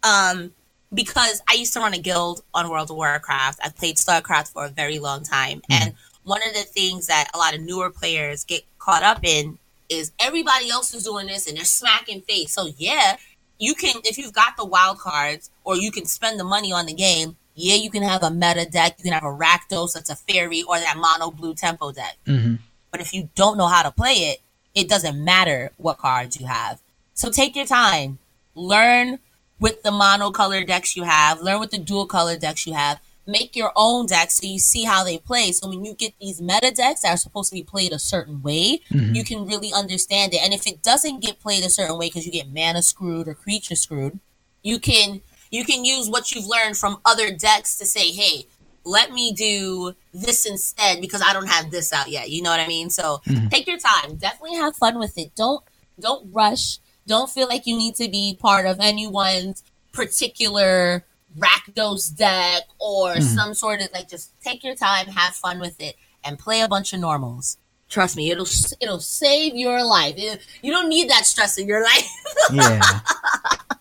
[0.03, 0.53] um,
[0.93, 3.59] because I used to run a guild on World of Warcraft.
[3.63, 5.59] I've played StarCraft for a very long time.
[5.59, 5.83] Mm-hmm.
[5.83, 9.57] And one of the things that a lot of newer players get caught up in
[9.89, 12.53] is everybody else is doing this and they're smacking face.
[12.53, 13.17] So yeah,
[13.59, 16.85] you can if you've got the wild cards or you can spend the money on
[16.85, 20.09] the game, yeah, you can have a meta deck, you can have a Rakdos that's
[20.09, 22.17] a fairy or that mono blue tempo deck.
[22.25, 22.55] Mm-hmm.
[22.95, 24.39] But if you don't know how to play it,
[24.73, 26.79] it doesn't matter what cards you have.
[27.13, 28.19] So take your time.
[28.55, 29.19] Learn
[29.59, 33.01] with the monocolor decks you have, learn with the dual color decks you have.
[33.27, 35.51] Make your own decks so you see how they play.
[35.51, 38.41] So when you get these meta decks that are supposed to be played a certain
[38.41, 39.13] way, mm-hmm.
[39.13, 40.41] you can really understand it.
[40.41, 43.33] And if it doesn't get played a certain way because you get mana screwed or
[43.33, 44.19] creature screwed,
[44.63, 45.19] you can
[45.51, 48.45] you can use what you've learned from other decks to say, hey,
[48.85, 52.29] let me do this instead because I don't have this out yet.
[52.29, 52.89] You know what I mean?
[52.89, 53.47] So mm-hmm.
[53.47, 54.15] take your time.
[54.15, 55.35] Definitely have fun with it.
[55.35, 55.63] Don't
[55.99, 56.77] don't rush.
[57.07, 61.03] Don't feel like you need to be part of anyone's particular
[61.37, 63.21] Rakdos deck or mm-hmm.
[63.21, 66.67] some sort of like just take your time, have fun with it, and play a
[66.67, 67.57] bunch of normals.
[67.89, 68.47] Trust me, it'll
[68.79, 70.15] it'll save your life.
[70.17, 72.09] It, you don't need that stress in your life.
[72.53, 72.99] yeah,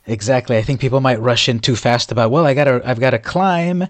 [0.06, 0.56] exactly.
[0.56, 2.30] I think people might rush in too fast about.
[2.30, 3.86] Well, I gotta I've got to climb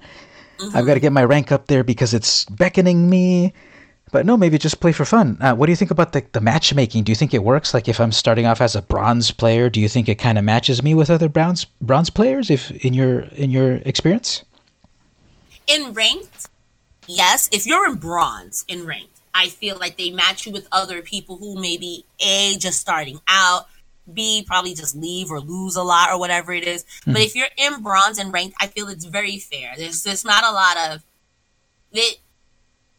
[0.59, 0.77] Mm-hmm.
[0.77, 3.53] I've got to get my rank up there because it's beckoning me.
[4.13, 5.39] But no, maybe just play for fun.
[5.41, 7.03] Uh, what do you think about the, the matchmaking?
[7.03, 7.75] Do you think it works?
[7.75, 10.45] Like if I'm starting off as a bronze player, do you think it kind of
[10.45, 12.49] matches me with other bronze bronze players?
[12.49, 14.45] If in your in your experience,
[15.67, 16.49] in ranked,
[17.09, 17.49] yes.
[17.51, 21.37] If you're in bronze in ranked, I feel like they match you with other people
[21.39, 23.67] who maybe a just starting out,
[24.13, 26.85] B, probably just leave or lose a lot or whatever it is.
[26.85, 27.13] Mm-hmm.
[27.13, 29.75] But if you're in bronze and ranked, I feel it's very fair.
[29.77, 31.05] There's there's not a lot of
[31.93, 32.19] it.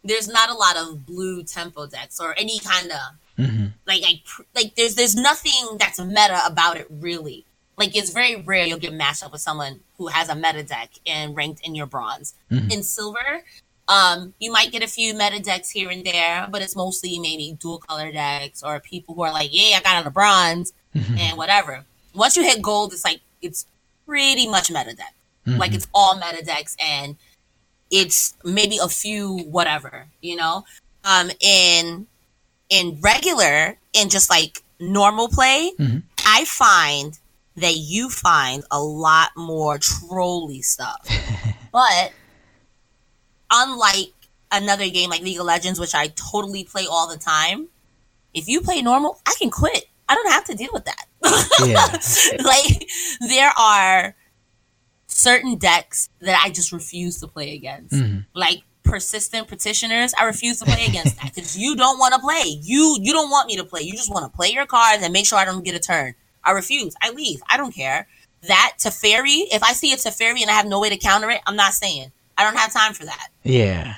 [0.04, 3.66] There's not a lot of blue tempo decks or any kind of mm-hmm.
[3.88, 4.22] like like
[4.56, 7.46] like there's there's nothing that's meta about it really.
[7.78, 10.92] Like it's very rare you'll get matched up with someone who has a meta deck
[11.06, 12.34] and ranked in your bronze.
[12.50, 12.72] Mm-hmm.
[12.72, 13.44] In silver,
[13.88, 17.58] um, you might get a few meta decks here and there, but it's mostly maybe
[17.60, 21.18] dual color decks or people who are like, yeah, I got out of bronze mm-hmm.
[21.18, 21.84] and whatever.
[22.14, 23.66] Once you hit gold, it's like it's
[24.06, 25.14] pretty much meta deck.
[25.46, 25.60] Mm-hmm.
[25.60, 27.18] Like it's all meta decks and
[27.92, 30.66] it's maybe a few whatever, you know?
[31.04, 32.08] Um in
[32.70, 36.00] in regular in just like normal play, mm-hmm.
[36.26, 37.18] I find
[37.58, 41.08] that you find a lot more trolly stuff.
[41.72, 42.12] but
[43.52, 44.14] unlike
[44.52, 47.68] another game like League of Legends, which I totally play all the time,
[48.34, 49.86] if you play normal, I can quit.
[50.08, 51.06] I don't have to deal with that.
[51.66, 52.44] Yeah.
[52.44, 52.88] like
[53.28, 54.16] there are
[55.08, 57.94] certain decks that I just refuse to play against.
[57.94, 58.20] Mm-hmm.
[58.34, 62.60] Like persistent petitioners, I refuse to play against that because you don't want to play.
[62.62, 63.82] You you don't want me to play.
[63.82, 66.14] You just want to play your cards and make sure I don't get a turn.
[66.44, 66.94] I refuse.
[67.02, 67.42] I leave.
[67.50, 68.08] I don't care.
[68.48, 71.42] That Teferi, if I see a Teferi and I have no way to counter it,
[71.48, 72.12] I'm not staying.
[72.38, 73.30] I don't have time for that.
[73.44, 73.96] Yeah.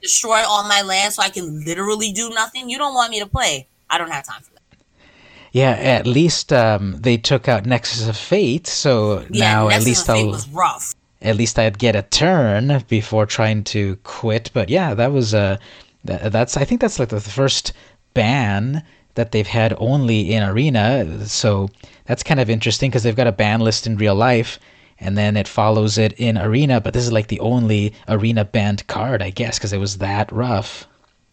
[0.00, 2.70] Destroy all my land so I can literally do nothing.
[2.70, 3.68] You don't want me to play.
[3.90, 4.51] I don't have time for that.
[5.52, 9.86] Yeah, at least um, they took out Nexus of Fate, so Yeah, now Nexus at
[9.86, 10.94] least I'll was rough.
[11.20, 14.50] at least I'd get a turn before trying to quit.
[14.54, 15.58] But yeah, that was uh,
[16.04, 17.72] that, that's I think that's like the first
[18.14, 18.82] ban
[19.14, 21.26] that they've had only in Arena.
[21.28, 21.68] So
[22.06, 24.58] that's kind of interesting because they've got a ban list in real life,
[25.00, 26.80] and then it follows it in Arena.
[26.80, 30.32] But this is like the only Arena banned card, I guess, because it was that
[30.32, 30.86] rough.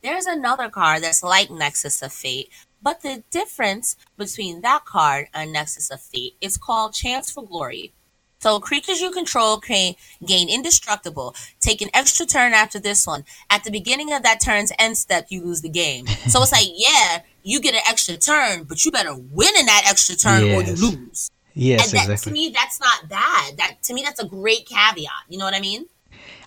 [0.04, 2.50] There's another card that's like Nexus of Fate,
[2.82, 7.94] but the difference between that card and Nexus of Fate is called Chance for Glory.
[8.40, 11.36] So creatures you control can gain indestructible.
[11.60, 13.26] Take an extra turn after this one.
[13.50, 16.08] At the beginning of that turn's end step, you lose the game.
[16.08, 19.84] So it's like, yeah, you get an extra turn, but you better win in that
[19.88, 21.32] extra turn or you lose.
[21.54, 23.58] Yes, and that, to me, that's not bad.
[23.58, 25.10] That to me, that's a great caveat.
[25.28, 25.88] You know what I mean?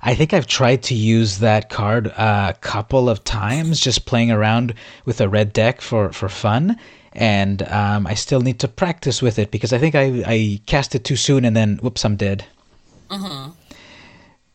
[0.02, 4.74] I think I've tried to use that card a couple of times, just playing around
[5.04, 6.76] with a red deck for, for fun.
[7.12, 10.94] And um, I still need to practice with it because I think I, I cast
[10.94, 12.44] it too soon and then, whoops, I'm dead.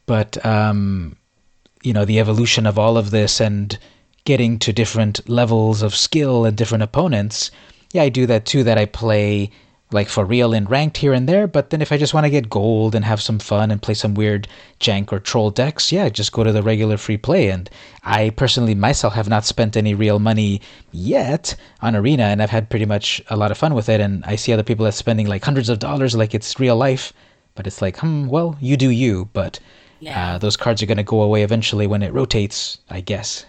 [0.06, 1.16] But, um,
[1.84, 3.78] you know, the evolution of all of this and
[4.26, 7.52] getting to different levels of skill and different opponents,
[7.94, 9.52] yeah, I do that too, that I play
[9.92, 11.48] like for real in ranked here and there.
[11.48, 13.94] But then if I just want to get gold and have some fun and play
[13.94, 14.48] some weird
[14.80, 17.50] jank or troll decks, yeah, just go to the regular free play.
[17.50, 17.70] And
[18.04, 20.62] I personally myself have not spent any real money
[20.92, 24.02] yet on Arena, and I've had pretty much a lot of fun with it.
[24.02, 27.14] And I see other people that's spending like hundreds of dollars like it's real life.
[27.56, 29.30] But it's like, hmm, well, you do you.
[29.34, 29.60] But
[30.00, 30.36] Yeah.
[30.36, 33.46] uh, those cards are going to go away eventually when it rotates, I guess.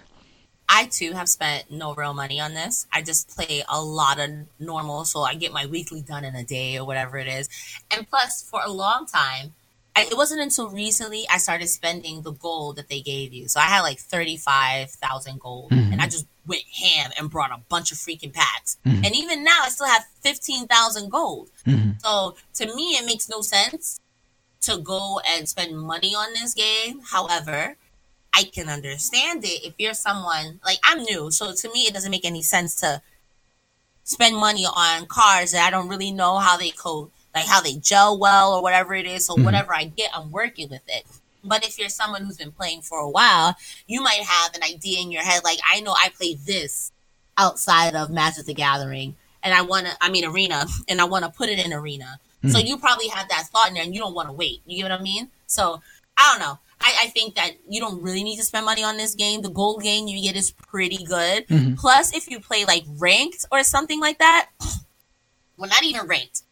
[0.68, 2.86] I too have spent no real money on this.
[2.92, 6.44] I just play a lot of normal, so I get my weekly done in a
[6.44, 7.48] day or whatever it is.
[7.90, 9.54] And plus, for a long time,
[9.96, 13.48] I, it wasn't until recently I started spending the gold that they gave you.
[13.48, 15.92] So I had like thirty five thousand gold, mm-hmm.
[15.92, 18.76] and I just went ham and brought a bunch of freaking packs.
[18.86, 19.04] Mm-hmm.
[19.04, 21.48] And even now, I still have fifteen thousand gold.
[21.66, 21.92] Mm-hmm.
[21.98, 24.00] So to me, it makes no sense
[24.60, 27.00] to go and spend money on this game.
[27.10, 27.76] However,
[28.38, 32.12] I can understand it if you're someone like I'm new, so to me it doesn't
[32.12, 33.02] make any sense to
[34.04, 37.74] spend money on cars that I don't really know how they code, like how they
[37.74, 39.26] gel well or whatever it is.
[39.26, 39.44] So mm-hmm.
[39.44, 41.04] whatever I get, I'm working with it.
[41.42, 43.56] But if you're someone who's been playing for a while,
[43.88, 46.92] you might have an idea in your head, like I know I play this
[47.36, 51.24] outside of Magic the Gathering, and I want to, I mean Arena, and I want
[51.24, 52.20] to put it in Arena.
[52.48, 52.66] So hmm.
[52.66, 54.60] you probably have that thought in there, and you don't want to wait.
[54.64, 55.28] You get what I mean?
[55.48, 55.82] So
[56.16, 56.60] I don't know.
[56.80, 59.42] I, I think that you don't really need to spend money on this game.
[59.42, 61.46] The gold game you get is pretty good.
[61.48, 61.74] Mm-hmm.
[61.74, 64.50] Plus, if you play like ranked or something like that,
[65.56, 66.42] well, not even ranked,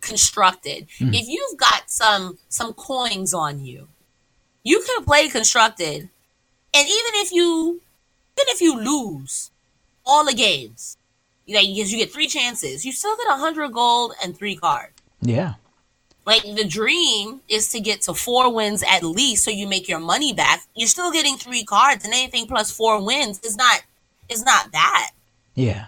[0.00, 0.88] constructed.
[0.98, 1.14] Mm-hmm.
[1.14, 3.88] If you've got some some coins on you,
[4.64, 6.08] you can play constructed,
[6.74, 7.80] and even if you
[8.38, 9.50] even if you lose
[10.04, 10.96] all the games,
[11.46, 14.56] you know, because you get three chances, you still get a hundred gold and three
[14.56, 14.92] cards.
[15.20, 15.54] Yeah.
[16.26, 20.00] Like the dream is to get to four wins at least, so you make your
[20.00, 20.62] money back.
[20.74, 23.82] You're still getting three cards, and anything plus four wins is not
[24.28, 25.10] is not bad.
[25.54, 25.86] Yeah.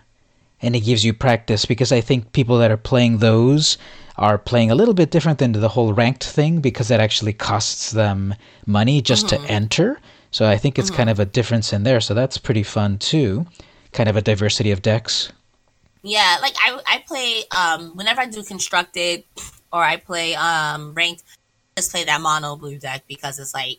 [0.62, 3.78] And it gives you practice because I think people that are playing those
[4.16, 7.92] are playing a little bit different than the whole ranked thing because that actually costs
[7.92, 8.34] them
[8.66, 10.00] money just to enter.
[10.32, 12.00] So I think it's kind of a difference in there.
[12.00, 13.46] So that's pretty fun too.
[13.92, 15.32] Kind of a diversity of decks.
[16.02, 19.24] Yeah, like I I play um whenever I do constructed
[19.72, 21.22] or I play um ranked,
[21.76, 23.78] just play that mono blue deck because it's like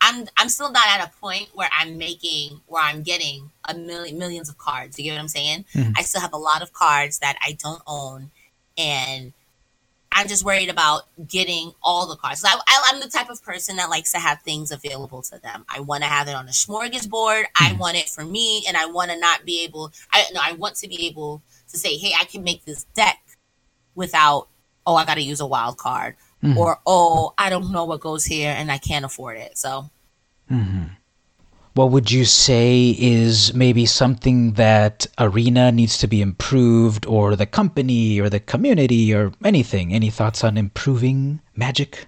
[0.00, 4.18] I'm I'm still not at a point where I'm making where I'm getting a million
[4.18, 4.98] millions of cards.
[4.98, 5.64] You get what I'm saying?
[5.96, 8.30] I still have a lot of cards that I don't own,
[8.76, 9.32] and
[10.12, 12.42] I'm just worried about getting all the cards.
[12.44, 15.66] I, I, I'm the type of person that likes to have things available to them.
[15.68, 17.44] I want to have it on a smorgasbord.
[17.54, 19.92] I want it for me, and I want to not be able.
[20.12, 23.18] I no, I want to be able to say, "Hey, I can make this deck
[23.94, 24.48] without.
[24.86, 26.58] Oh, I got to use a wild card." Mm-hmm.
[26.58, 29.56] Or oh, I don't know what goes here and I can't afford it.
[29.58, 29.90] So
[30.50, 30.84] mm-hmm.
[31.76, 37.44] What would you say is maybe something that Arena needs to be improved, or the
[37.44, 39.92] company, or the community, or anything?
[39.92, 42.06] Any thoughts on improving Magic?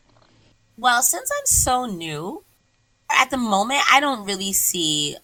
[0.78, 2.44] Well, since I'm so new,
[3.10, 5.16] at the moment I don't really see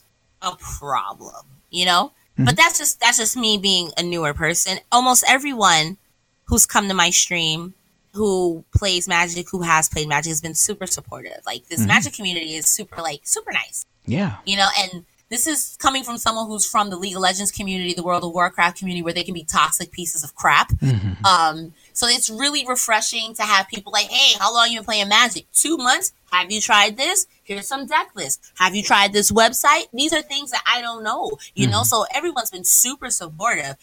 [0.43, 2.13] a problem, you know?
[2.35, 2.45] Mm-hmm.
[2.45, 4.77] But that's just that's just me being a newer person.
[4.93, 5.97] Almost everyone
[6.45, 7.75] who's come to my stream
[8.15, 11.41] who plays Magic, who has played Magic has been super supportive.
[11.45, 11.89] Like this mm-hmm.
[11.89, 13.85] Magic community is super like super nice.
[14.07, 14.37] Yeah.
[14.47, 17.93] You know, and this is coming from someone who's from the League of Legends community,
[17.93, 20.71] the World of Warcraft community, where they can be toxic pieces of crap.
[20.75, 21.25] Mm-hmm.
[21.25, 25.09] Um, so it's really refreshing to have people like, hey, how long you been playing
[25.09, 25.51] Magic?
[25.53, 26.13] Two months?
[26.31, 27.27] Have you tried this?
[27.43, 28.53] Here's some deck lists.
[28.59, 29.87] Have you tried this website?
[29.93, 31.79] These are things that I don't know, you know?
[31.79, 31.85] Mm-hmm.
[31.85, 33.77] So everyone's been super supportive.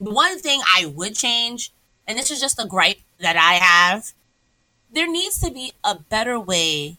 [0.00, 1.72] The one thing I would change,
[2.10, 4.12] and this is just a gripe that I have,
[4.92, 6.98] there needs to be a better way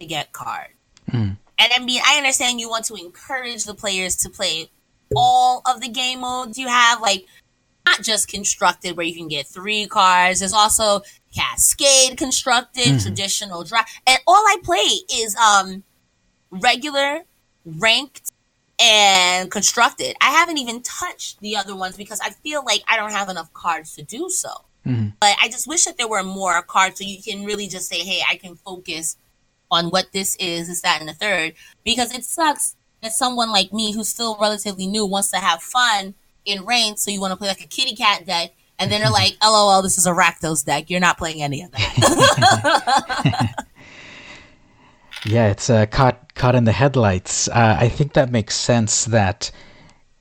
[0.00, 0.72] to get cards.
[1.10, 1.36] Mm.
[1.58, 4.68] And I mean, I understand you want to encourage the players to play
[5.14, 7.26] all of the game modes you have, like
[7.86, 10.40] not just constructed where you can get three cards.
[10.40, 11.02] There's also
[11.34, 12.98] Cascade constructed, mm-hmm.
[12.98, 15.84] traditional draft, and all I play is um
[16.50, 17.20] regular,
[17.64, 18.27] ranked,
[18.80, 20.16] and constructed.
[20.20, 23.52] I haven't even touched the other ones because I feel like I don't have enough
[23.52, 24.50] cards to do so.
[24.86, 25.08] Mm-hmm.
[25.20, 28.00] But I just wish that there were more cards so you can really just say,
[28.00, 29.16] hey, I can focus
[29.70, 31.54] on what this is, is that, and the third.
[31.84, 36.14] Because it sucks that someone like me who's still relatively new wants to have fun
[36.44, 39.10] in rain, so you want to play like a kitty cat deck, and then they're
[39.12, 40.88] like, LOL, this is a Rakdos deck.
[40.88, 43.54] You're not playing any of that.
[45.28, 47.48] yeah, it's uh, caught caught in the headlights.
[47.48, 49.04] Uh, I think that makes sense.
[49.04, 49.50] That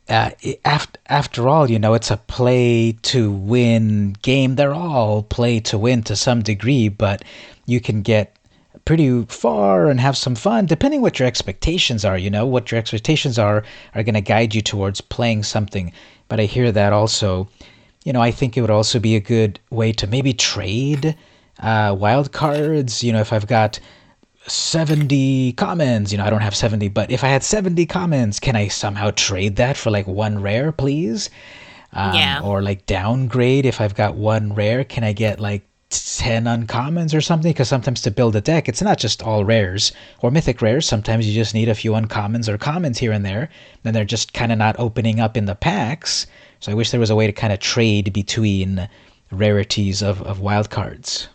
[0.10, 0.32] uh,
[0.66, 4.56] after after all, you know, it's a play to win game.
[4.56, 7.24] They're all play to win to some degree, but
[7.66, 8.36] you can get
[8.84, 12.78] pretty far and have some fun depending what your expectations are you know what your
[12.78, 13.62] expectations are
[13.94, 15.92] are going to guide you towards playing something
[16.30, 17.50] but i hear that also
[18.06, 21.18] you know i think it would also be a good way to maybe trade
[21.60, 23.78] uh, wild cards you know if i've got
[24.48, 28.56] 70 commons you know i don't have 70 but if i had 70 commons can
[28.56, 31.30] i somehow trade that for like one rare please?
[31.94, 32.42] Um, yeah.
[32.44, 37.22] or like downgrade if i've got one rare can i get like 10 uncommons or
[37.22, 37.52] something?
[37.52, 39.92] Because sometimes to build a deck it's not just all rares
[40.22, 40.86] or mythic rares.
[40.86, 43.50] Sometimes you just need a few uncommons or commons here and there
[43.86, 46.28] and they're just kind of not opening up in the packs.
[46.60, 48.90] So i wish there was a way to kind of trade between
[49.32, 51.30] rarities of, of wild cards.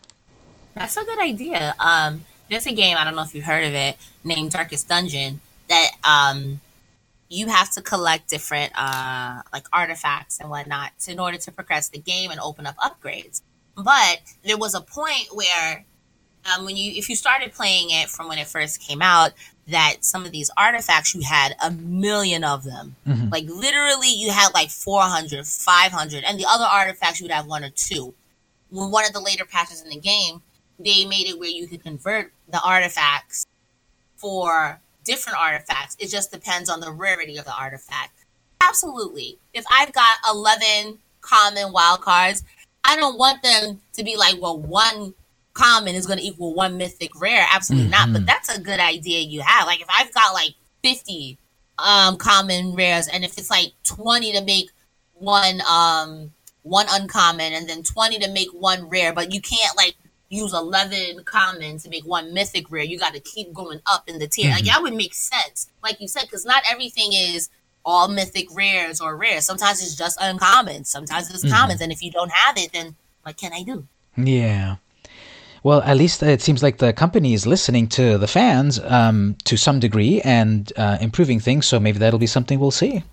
[0.75, 1.75] That's a good idea.
[1.79, 5.41] Um there's a game i don't know if you've heard of it named darkest dungeon
[5.69, 6.61] that um
[7.29, 11.99] you have to collect different uh like artifacts and whatnot in order to progress the
[11.99, 13.43] game and open up upgrades
[13.77, 15.85] but there was a point where
[16.45, 19.33] um, when you if you started playing it from when it first came out,
[19.69, 22.97] that some of these artifacts you had a million of them.
[23.07, 23.29] Mm-hmm.
[23.29, 27.65] Like literally you had like 400, 500 and the other artifacts you would have one
[27.65, 28.15] or two.
[28.71, 30.43] When one of the later patches in the game,
[30.85, 33.47] they made it where you could convert the artifacts
[34.17, 35.97] for different artifacts.
[35.99, 38.13] It just depends on the rarity of the artifact.
[38.61, 39.39] Absolutely.
[39.53, 42.45] If I've got 11 common wild cards,
[42.85, 45.15] I don't want them to be like, well, one
[45.55, 47.47] common is going to equal one mythic rare.
[47.53, 48.13] Absolutely mm-hmm.
[48.13, 48.13] not.
[48.13, 49.67] But that's a good idea you have.
[49.67, 51.39] Like if I've got like 50
[51.79, 54.71] um common rares and if it's like 20 to make
[55.15, 56.31] one um
[56.63, 59.97] one uncommon and then 20 to make one rare, but you can't like
[60.33, 62.83] use 11 common to make one mythic rare.
[62.83, 64.47] You got to keep going up in the tier.
[64.47, 64.55] Mm-hmm.
[64.55, 65.69] Like that would make sense.
[65.83, 67.51] Like you said, because not everything is
[67.85, 69.45] all mythic rares or rares.
[69.45, 70.85] Sometimes it's just uncommon.
[70.85, 71.55] Sometimes it's mm-hmm.
[71.55, 71.81] commons.
[71.81, 73.87] And if you don't have it, then what can I do?
[74.17, 74.77] Yeah.
[75.63, 79.57] Well, at least it seems like the company is listening to the fans um, to
[79.57, 81.67] some degree and uh, improving things.
[81.67, 83.05] So maybe that'll be something we'll see.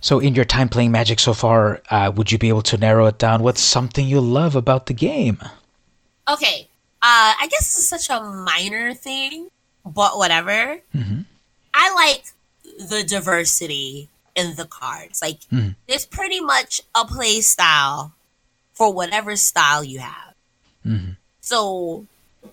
[0.00, 3.06] So, in your time playing Magic so far, uh, would you be able to narrow
[3.06, 3.42] it down?
[3.42, 5.38] What's something you love about the game?
[6.28, 6.68] Okay.
[7.00, 9.48] Uh, I guess this is such a minor thing,
[9.84, 10.80] but whatever.
[10.94, 11.20] Mm-hmm.
[11.74, 12.24] I like
[12.88, 15.22] the diversity in the cards.
[15.22, 15.74] Like mm.
[15.86, 18.12] there's pretty much a play style
[18.72, 20.34] for whatever style you have.
[20.86, 21.12] Mm-hmm.
[21.40, 22.06] So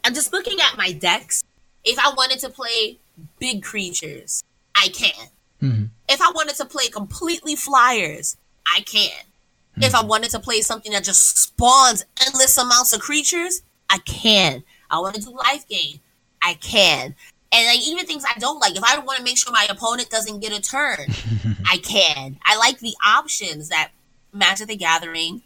[0.03, 1.43] I'm just looking at my decks.
[1.83, 2.97] If I wanted to play
[3.39, 4.43] big creatures,
[4.75, 5.27] I can.
[5.61, 5.85] Mm-hmm.
[6.09, 9.09] If I wanted to play completely flyers, I can.
[9.09, 9.83] Mm-hmm.
[9.83, 14.63] If I wanted to play something that just spawns endless amounts of creatures, I can.
[14.89, 15.99] I want to do life gain,
[16.41, 17.15] I can.
[17.51, 20.09] And like even things I don't like, if I want to make sure my opponent
[20.09, 21.07] doesn't get a turn,
[21.69, 22.37] I can.
[22.43, 23.91] I like the options that
[24.33, 25.41] Magic the Gathering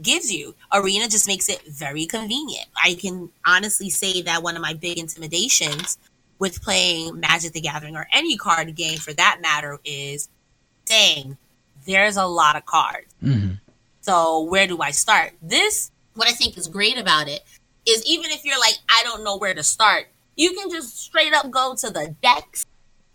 [0.00, 0.54] gives you.
[0.72, 2.66] Arena just makes it very convenient.
[2.82, 5.98] I can honestly say that one of my big intimidations
[6.38, 10.28] with playing Magic the Gathering or any card game for that matter is
[10.86, 11.36] dang,
[11.86, 13.12] there's a lot of cards.
[13.22, 13.54] Mm-hmm.
[14.00, 15.32] So where do I start?
[15.42, 17.42] This, what I think is great about it
[17.88, 21.32] is even if you're like, I don't know where to start, you can just straight
[21.32, 22.66] up go to the decks,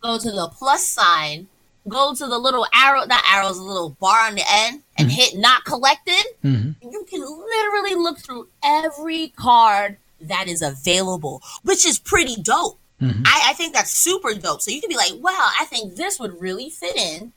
[0.02, 1.48] go to the plus sign,
[1.88, 5.18] go to the little arrow, that arrow's a little bar on the end, and mm-hmm.
[5.18, 6.24] hit not collected.
[6.44, 6.90] Mm-hmm.
[6.90, 12.80] You can literally look through every card that is available, which is pretty dope.
[13.02, 13.24] Mm-hmm.
[13.26, 14.62] I, I, think that's super dope.
[14.62, 17.34] So you can be like, well, I think this would really fit in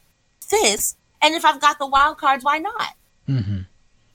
[0.51, 0.97] this.
[1.21, 2.95] And if I've got the wild cards, why not?
[3.29, 3.61] Mm-hmm.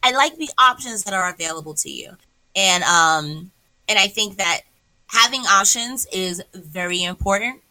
[0.04, 2.16] I like the options that are available to you.
[2.56, 3.52] And um
[3.88, 4.62] and I think that
[5.08, 7.62] having options is very important.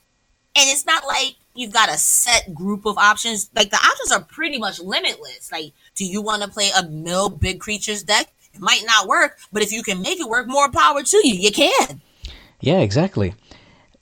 [0.57, 3.49] And it's not like, you've got a set group of options.
[3.55, 5.51] Like the options are pretty much limitless.
[5.51, 8.27] Like, do you want to play a mill big creatures deck?
[8.53, 11.35] It might not work, but if you can make it work, more power to you.
[11.35, 12.01] You can.
[12.61, 13.35] Yeah, exactly.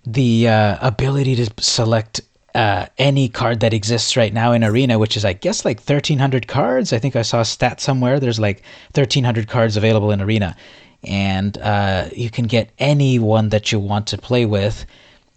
[0.07, 2.23] The uh, ability to select
[2.59, 6.49] uh, any card that exists right now in Arena, which is, I guess, like 1,300
[6.49, 6.93] cards.
[6.93, 8.19] I think I saw a stat somewhere.
[8.19, 8.63] There's like
[8.95, 10.57] 1,300 cards available in Arena.
[11.05, 14.85] And uh, you can get any one that you want to play with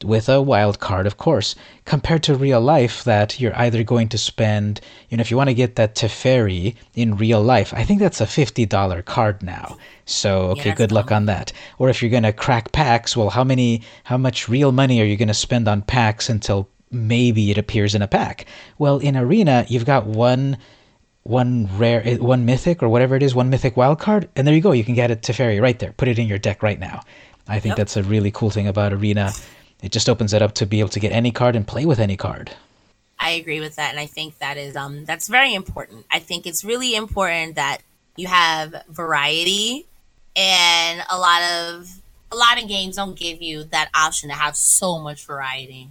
[0.03, 1.53] with a wild card, of course,
[1.85, 5.51] compared to real life that you're either going to spend, you know, if you want
[5.51, 9.77] to get that Teferi in real life, I think that's a $50 card now.
[10.05, 11.53] So, okay, yeah, good luck on that.
[11.77, 15.05] Or if you're going to crack packs, well, how many, how much real money are
[15.05, 18.45] you going to spend on packs until maybe it appears in a pack?
[18.77, 20.57] Well, in Arena, you've got one
[21.23, 24.59] one rare one mythic or whatever it is one mythic wild card and there you
[24.59, 27.03] go you can get it Teferi right there put it in your deck right now
[27.47, 27.77] i think yep.
[27.77, 29.31] that's a really cool thing about arena
[29.81, 31.99] it just opens it up to be able to get any card and play with
[31.99, 32.51] any card.
[33.19, 36.05] I agree with that, and I think that is um that's very important.
[36.11, 37.79] I think it's really important that
[38.15, 39.85] you have variety,
[40.35, 41.89] and a lot of
[42.31, 45.89] a lot of games don't give you that option to have so much variety.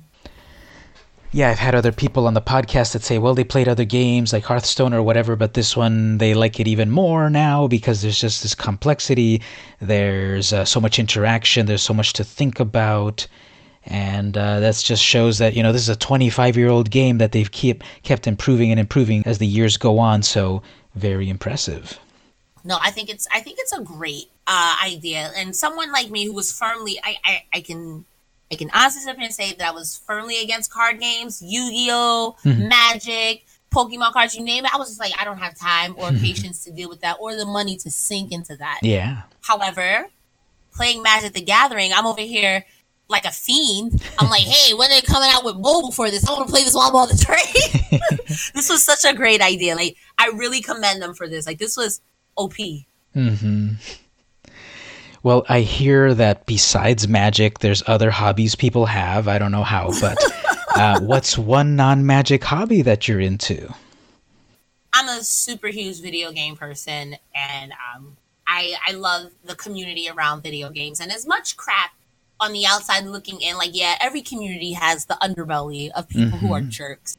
[1.32, 4.32] Yeah, I've had other people on the podcast that say, well, they played other games
[4.32, 8.20] like Hearthstone or whatever, but this one they like it even more now because there's
[8.20, 9.40] just this complexity.
[9.80, 11.66] There's uh, so much interaction.
[11.66, 13.28] There's so much to think about
[13.84, 17.18] and uh, that just shows that you know this is a 25 year old game
[17.18, 20.22] that they've keep kept improving and improving as the years go on.
[20.22, 20.62] So
[20.94, 21.98] very impressive.
[22.62, 26.26] No, I think it's I think it's a great uh, idea, and someone like me
[26.26, 28.04] who was firmly I, I, I can
[28.52, 31.70] I can honestly sit here and say that I was firmly against card games, Yu
[31.70, 32.68] Gi Oh, mm-hmm.
[32.68, 34.74] Magic, Pokemon cards, you name it.
[34.74, 37.36] I was just like, I don't have time or patience to deal with that, or
[37.36, 38.80] the money to sink into that.
[38.82, 39.22] Yeah.
[39.42, 40.06] However,
[40.74, 42.64] playing Magic the Gathering, I'm over here
[43.08, 44.02] like a fiend.
[44.18, 46.26] I'm like, hey, when are they coming out with mobile for this?
[46.26, 48.00] I want to play this while I'm on the train.
[48.54, 49.74] this was such a great idea.
[49.74, 51.46] Like, I really commend them for this.
[51.46, 52.00] Like, this was
[52.36, 52.54] OP.
[53.14, 53.70] Mm-hmm.
[55.22, 59.28] Well, I hear that besides magic, there's other hobbies people have.
[59.28, 60.18] I don't know how, but
[60.74, 63.72] uh, what's one non-magic hobby that you're into?
[64.94, 68.16] I'm a super huge video game person, and um,
[68.46, 71.00] I I love the community around video games.
[71.00, 71.92] And as much crap
[72.40, 76.46] on the outside looking in, like, yeah, every community has the underbelly of people mm-hmm.
[76.46, 76.70] who are mm-hmm.
[76.70, 77.18] jerks.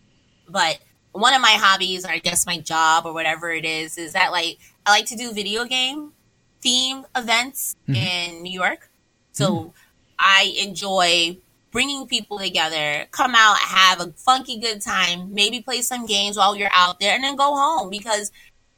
[0.49, 0.79] But
[1.11, 4.31] one of my hobbies, or I guess my job or whatever it is, is that
[4.31, 6.13] like I like to do video game
[6.61, 7.95] theme events mm-hmm.
[7.95, 8.89] in New York.
[9.31, 9.73] So mm.
[10.19, 11.37] I enjoy
[11.71, 16.55] bringing people together, come out, have a funky good time, maybe play some games while
[16.55, 18.31] you're out there, and then go home because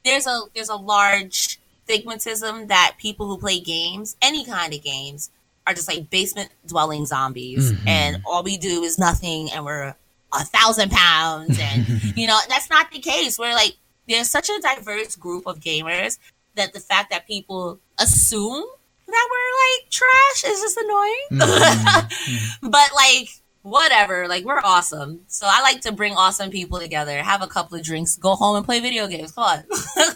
[0.05, 5.31] there's a there's a large stigmatism that people who play games, any kind of games,
[5.67, 7.87] are just like basement dwelling zombies, mm-hmm.
[7.87, 9.95] and all we do is nothing, and we're
[10.33, 13.39] a thousand pounds, and you know that's not the case.
[13.39, 13.75] We're like
[14.07, 16.19] there's such a diverse group of gamers
[16.55, 18.63] that the fact that people assume
[19.07, 21.13] that we're like trash is just annoying.
[21.33, 22.69] Mm-hmm.
[22.69, 23.29] but like
[23.63, 25.21] whatever, like we're awesome.
[25.27, 28.55] So I like to bring awesome people together, have a couple of drinks, go home
[28.55, 29.31] and play video games.
[29.31, 29.63] Come on.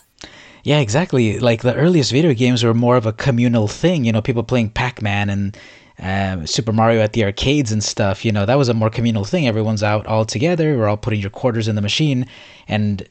[0.63, 1.39] Yeah, exactly.
[1.39, 4.03] Like the earliest video games were more of a communal thing.
[4.03, 5.57] You know, people playing Pac-Man and
[5.97, 8.25] uh, Super Mario at the arcades and stuff.
[8.25, 9.47] You know, that was a more communal thing.
[9.47, 10.77] Everyone's out all together.
[10.77, 12.27] We're all putting your quarters in the machine,
[12.67, 13.07] and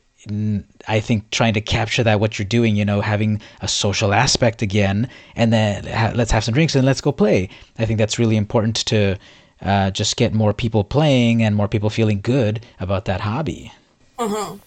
[0.89, 4.63] I think trying to capture that what you're doing, you know, having a social aspect
[4.63, 7.49] again, and then ha- let's have some drinks and let's go play.
[7.79, 9.17] I think that's really important to
[9.63, 13.73] uh, just get more people playing and more people feeling good about that hobby.
[14.19, 14.59] Mm-hmm.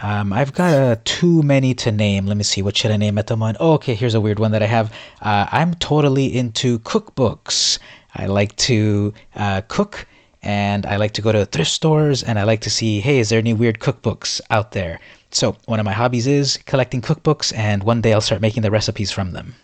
[0.00, 2.26] Um, I've got uh, too many to name.
[2.26, 2.62] Let me see.
[2.62, 3.58] What should I name at the moment?
[3.60, 4.92] Oh, okay, here's a weird one that I have.
[5.20, 7.78] Uh, I'm totally into cookbooks.
[8.14, 10.06] I like to uh, cook
[10.42, 13.28] and I like to go to thrift stores and I like to see, hey, is
[13.28, 15.00] there any weird cookbooks out there?
[15.30, 18.70] So, one of my hobbies is collecting cookbooks, and one day I'll start making the
[18.70, 19.54] recipes from them.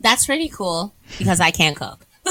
[0.00, 2.06] That's pretty cool because I can't cook.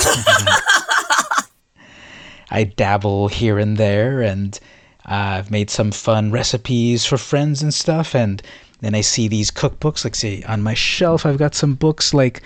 [2.52, 4.60] I dabble here and there, and
[5.06, 8.42] uh, I've made some fun recipes for friends and stuff, and
[8.82, 10.04] then I see these cookbooks.
[10.04, 12.44] Like, say, on my shelf, I've got some books like,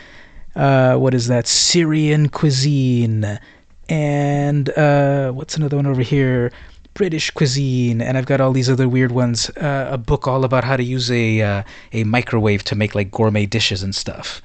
[0.56, 1.48] uh, what is that?
[1.48, 3.40] Syrian cuisine,
[3.94, 6.52] and uh, what's another one over here?
[6.96, 9.52] British cuisine, and I've got all these other weird ones.
[9.52, 13.12] Uh, a book all about how to use a uh, a microwave to make like
[13.12, 14.41] gourmet dishes and stuff.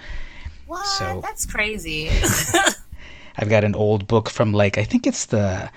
[0.66, 0.84] What?
[0.84, 2.10] So, That's crazy.
[3.38, 5.70] I've got an old book from like I think it's the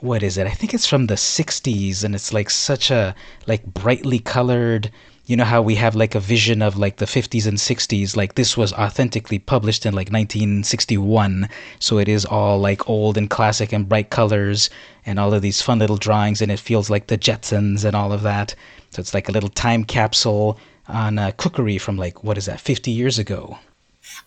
[0.00, 0.46] what is it?
[0.46, 3.14] I think it's from the 60s and it's like such a
[3.46, 4.90] like brightly colored
[5.26, 8.34] you know how we have like a vision of like the 50s and 60s like
[8.34, 11.48] this was authentically published in like 1961
[11.80, 14.70] so it is all like old and classic and bright colors
[15.06, 18.12] and all of these fun little drawings and it feels like the jetsons and all
[18.12, 18.54] of that.
[18.90, 20.58] So it's like a little time capsule
[20.88, 23.58] on uh, cookery from like what is that 50 years ago?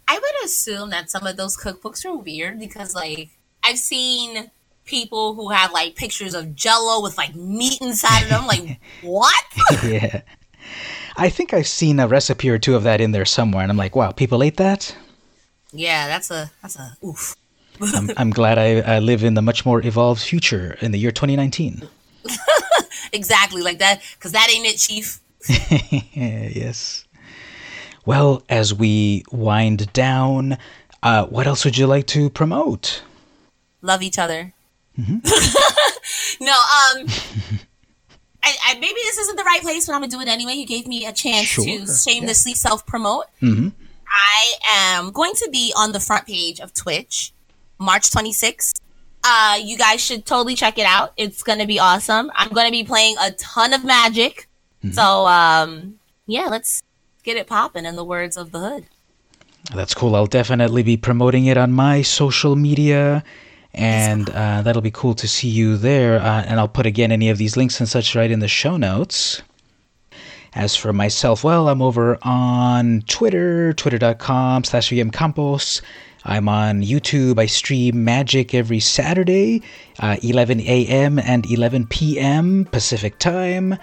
[0.08, 3.30] I would assume that some of those cookbooks are weird because like
[3.64, 4.50] I've seen
[4.86, 8.48] people who have like pictures of jello with like meat inside of them.
[8.48, 9.44] Like what?
[9.84, 10.22] Yeah
[11.20, 13.78] I think I've seen a recipe or two of that in there somewhere, and I'm
[13.78, 14.96] like, wow, people ate that.
[15.74, 17.36] Yeah, that's a that's a oof.
[17.82, 21.12] I'm, I'm glad I, I live in the much more evolved future in the year
[21.12, 21.88] 2019.
[23.14, 25.20] exactly like that, because that ain't it, Chief.
[26.14, 27.06] yes.
[28.06, 30.58] Well, as we wind down,
[31.04, 33.04] uh, what else would you like to promote?
[33.82, 34.54] Love each other.
[34.98, 35.20] Mm-hmm.
[36.44, 37.08] no, um,
[38.80, 40.54] Maybe this isn't the right place, but I'm gonna do it anyway.
[40.54, 41.66] You gave me a chance sure.
[41.66, 42.58] to shamelessly yeah.
[42.58, 43.26] self promote.
[43.42, 43.70] Mm-hmm.
[44.08, 47.34] I am going to be on the front page of Twitch,
[47.78, 48.80] March 26th.
[49.24, 51.14] Uh, you guys should totally check it out.
[51.18, 52.32] It's gonna be awesome.
[52.36, 54.48] I'm gonna be playing a ton of Magic.
[54.84, 54.94] Mm-hmm.
[54.94, 56.82] So, um, yeah, let's
[57.24, 57.86] get it popping.
[57.86, 58.86] In the words of the hood.
[59.74, 60.16] That's cool.
[60.16, 63.24] I'll definitely be promoting it on my social media
[63.74, 66.20] and uh, that'll be cool to see you there.
[66.20, 68.78] Uh, and I'll put again any of these links and such right in the show
[68.78, 69.42] notes.
[70.54, 75.82] As for myself, well, I'm over on Twitter, twitter.com slash vmcampos.
[76.26, 77.40] I'm on YouTube.
[77.40, 79.62] I stream Magic every Saturday,
[80.00, 81.20] uh, 11 a.m.
[81.20, 82.68] and 11 p.m.
[82.72, 83.78] Pacific time.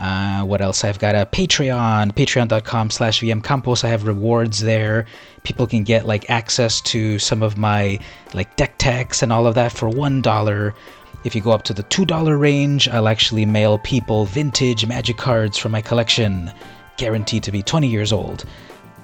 [0.00, 0.82] Uh, what else?
[0.82, 3.84] I've got a Patreon, patreon.com slash vmcampos.
[3.84, 5.06] I have rewards there.
[5.42, 7.98] People can get like access to some of my
[8.32, 10.72] like deck techs and all of that for $1.
[11.22, 15.58] If you go up to the $2 range, I'll actually mail people vintage magic cards
[15.58, 16.50] from my collection,
[16.96, 18.46] guaranteed to be 20 years old.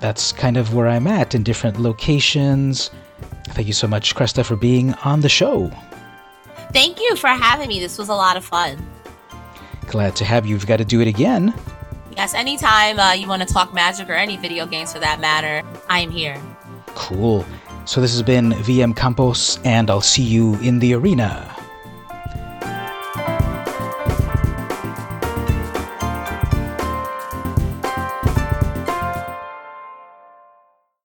[0.01, 2.91] That's kind of where I'm at in different locations.
[3.49, 5.71] Thank you so much, Cresta, for being on the show.
[6.73, 7.81] Thank you for having me.
[7.81, 8.79] This was a lot of fun.
[9.87, 10.55] Glad to have you.
[10.55, 11.55] We've got to do it again.
[12.17, 15.67] Yes, anytime uh, you want to talk magic or any video games for that matter,
[15.89, 16.41] I am here.
[16.95, 17.45] Cool.
[17.85, 21.56] So this has been VM Campos, and I'll see you in the arena.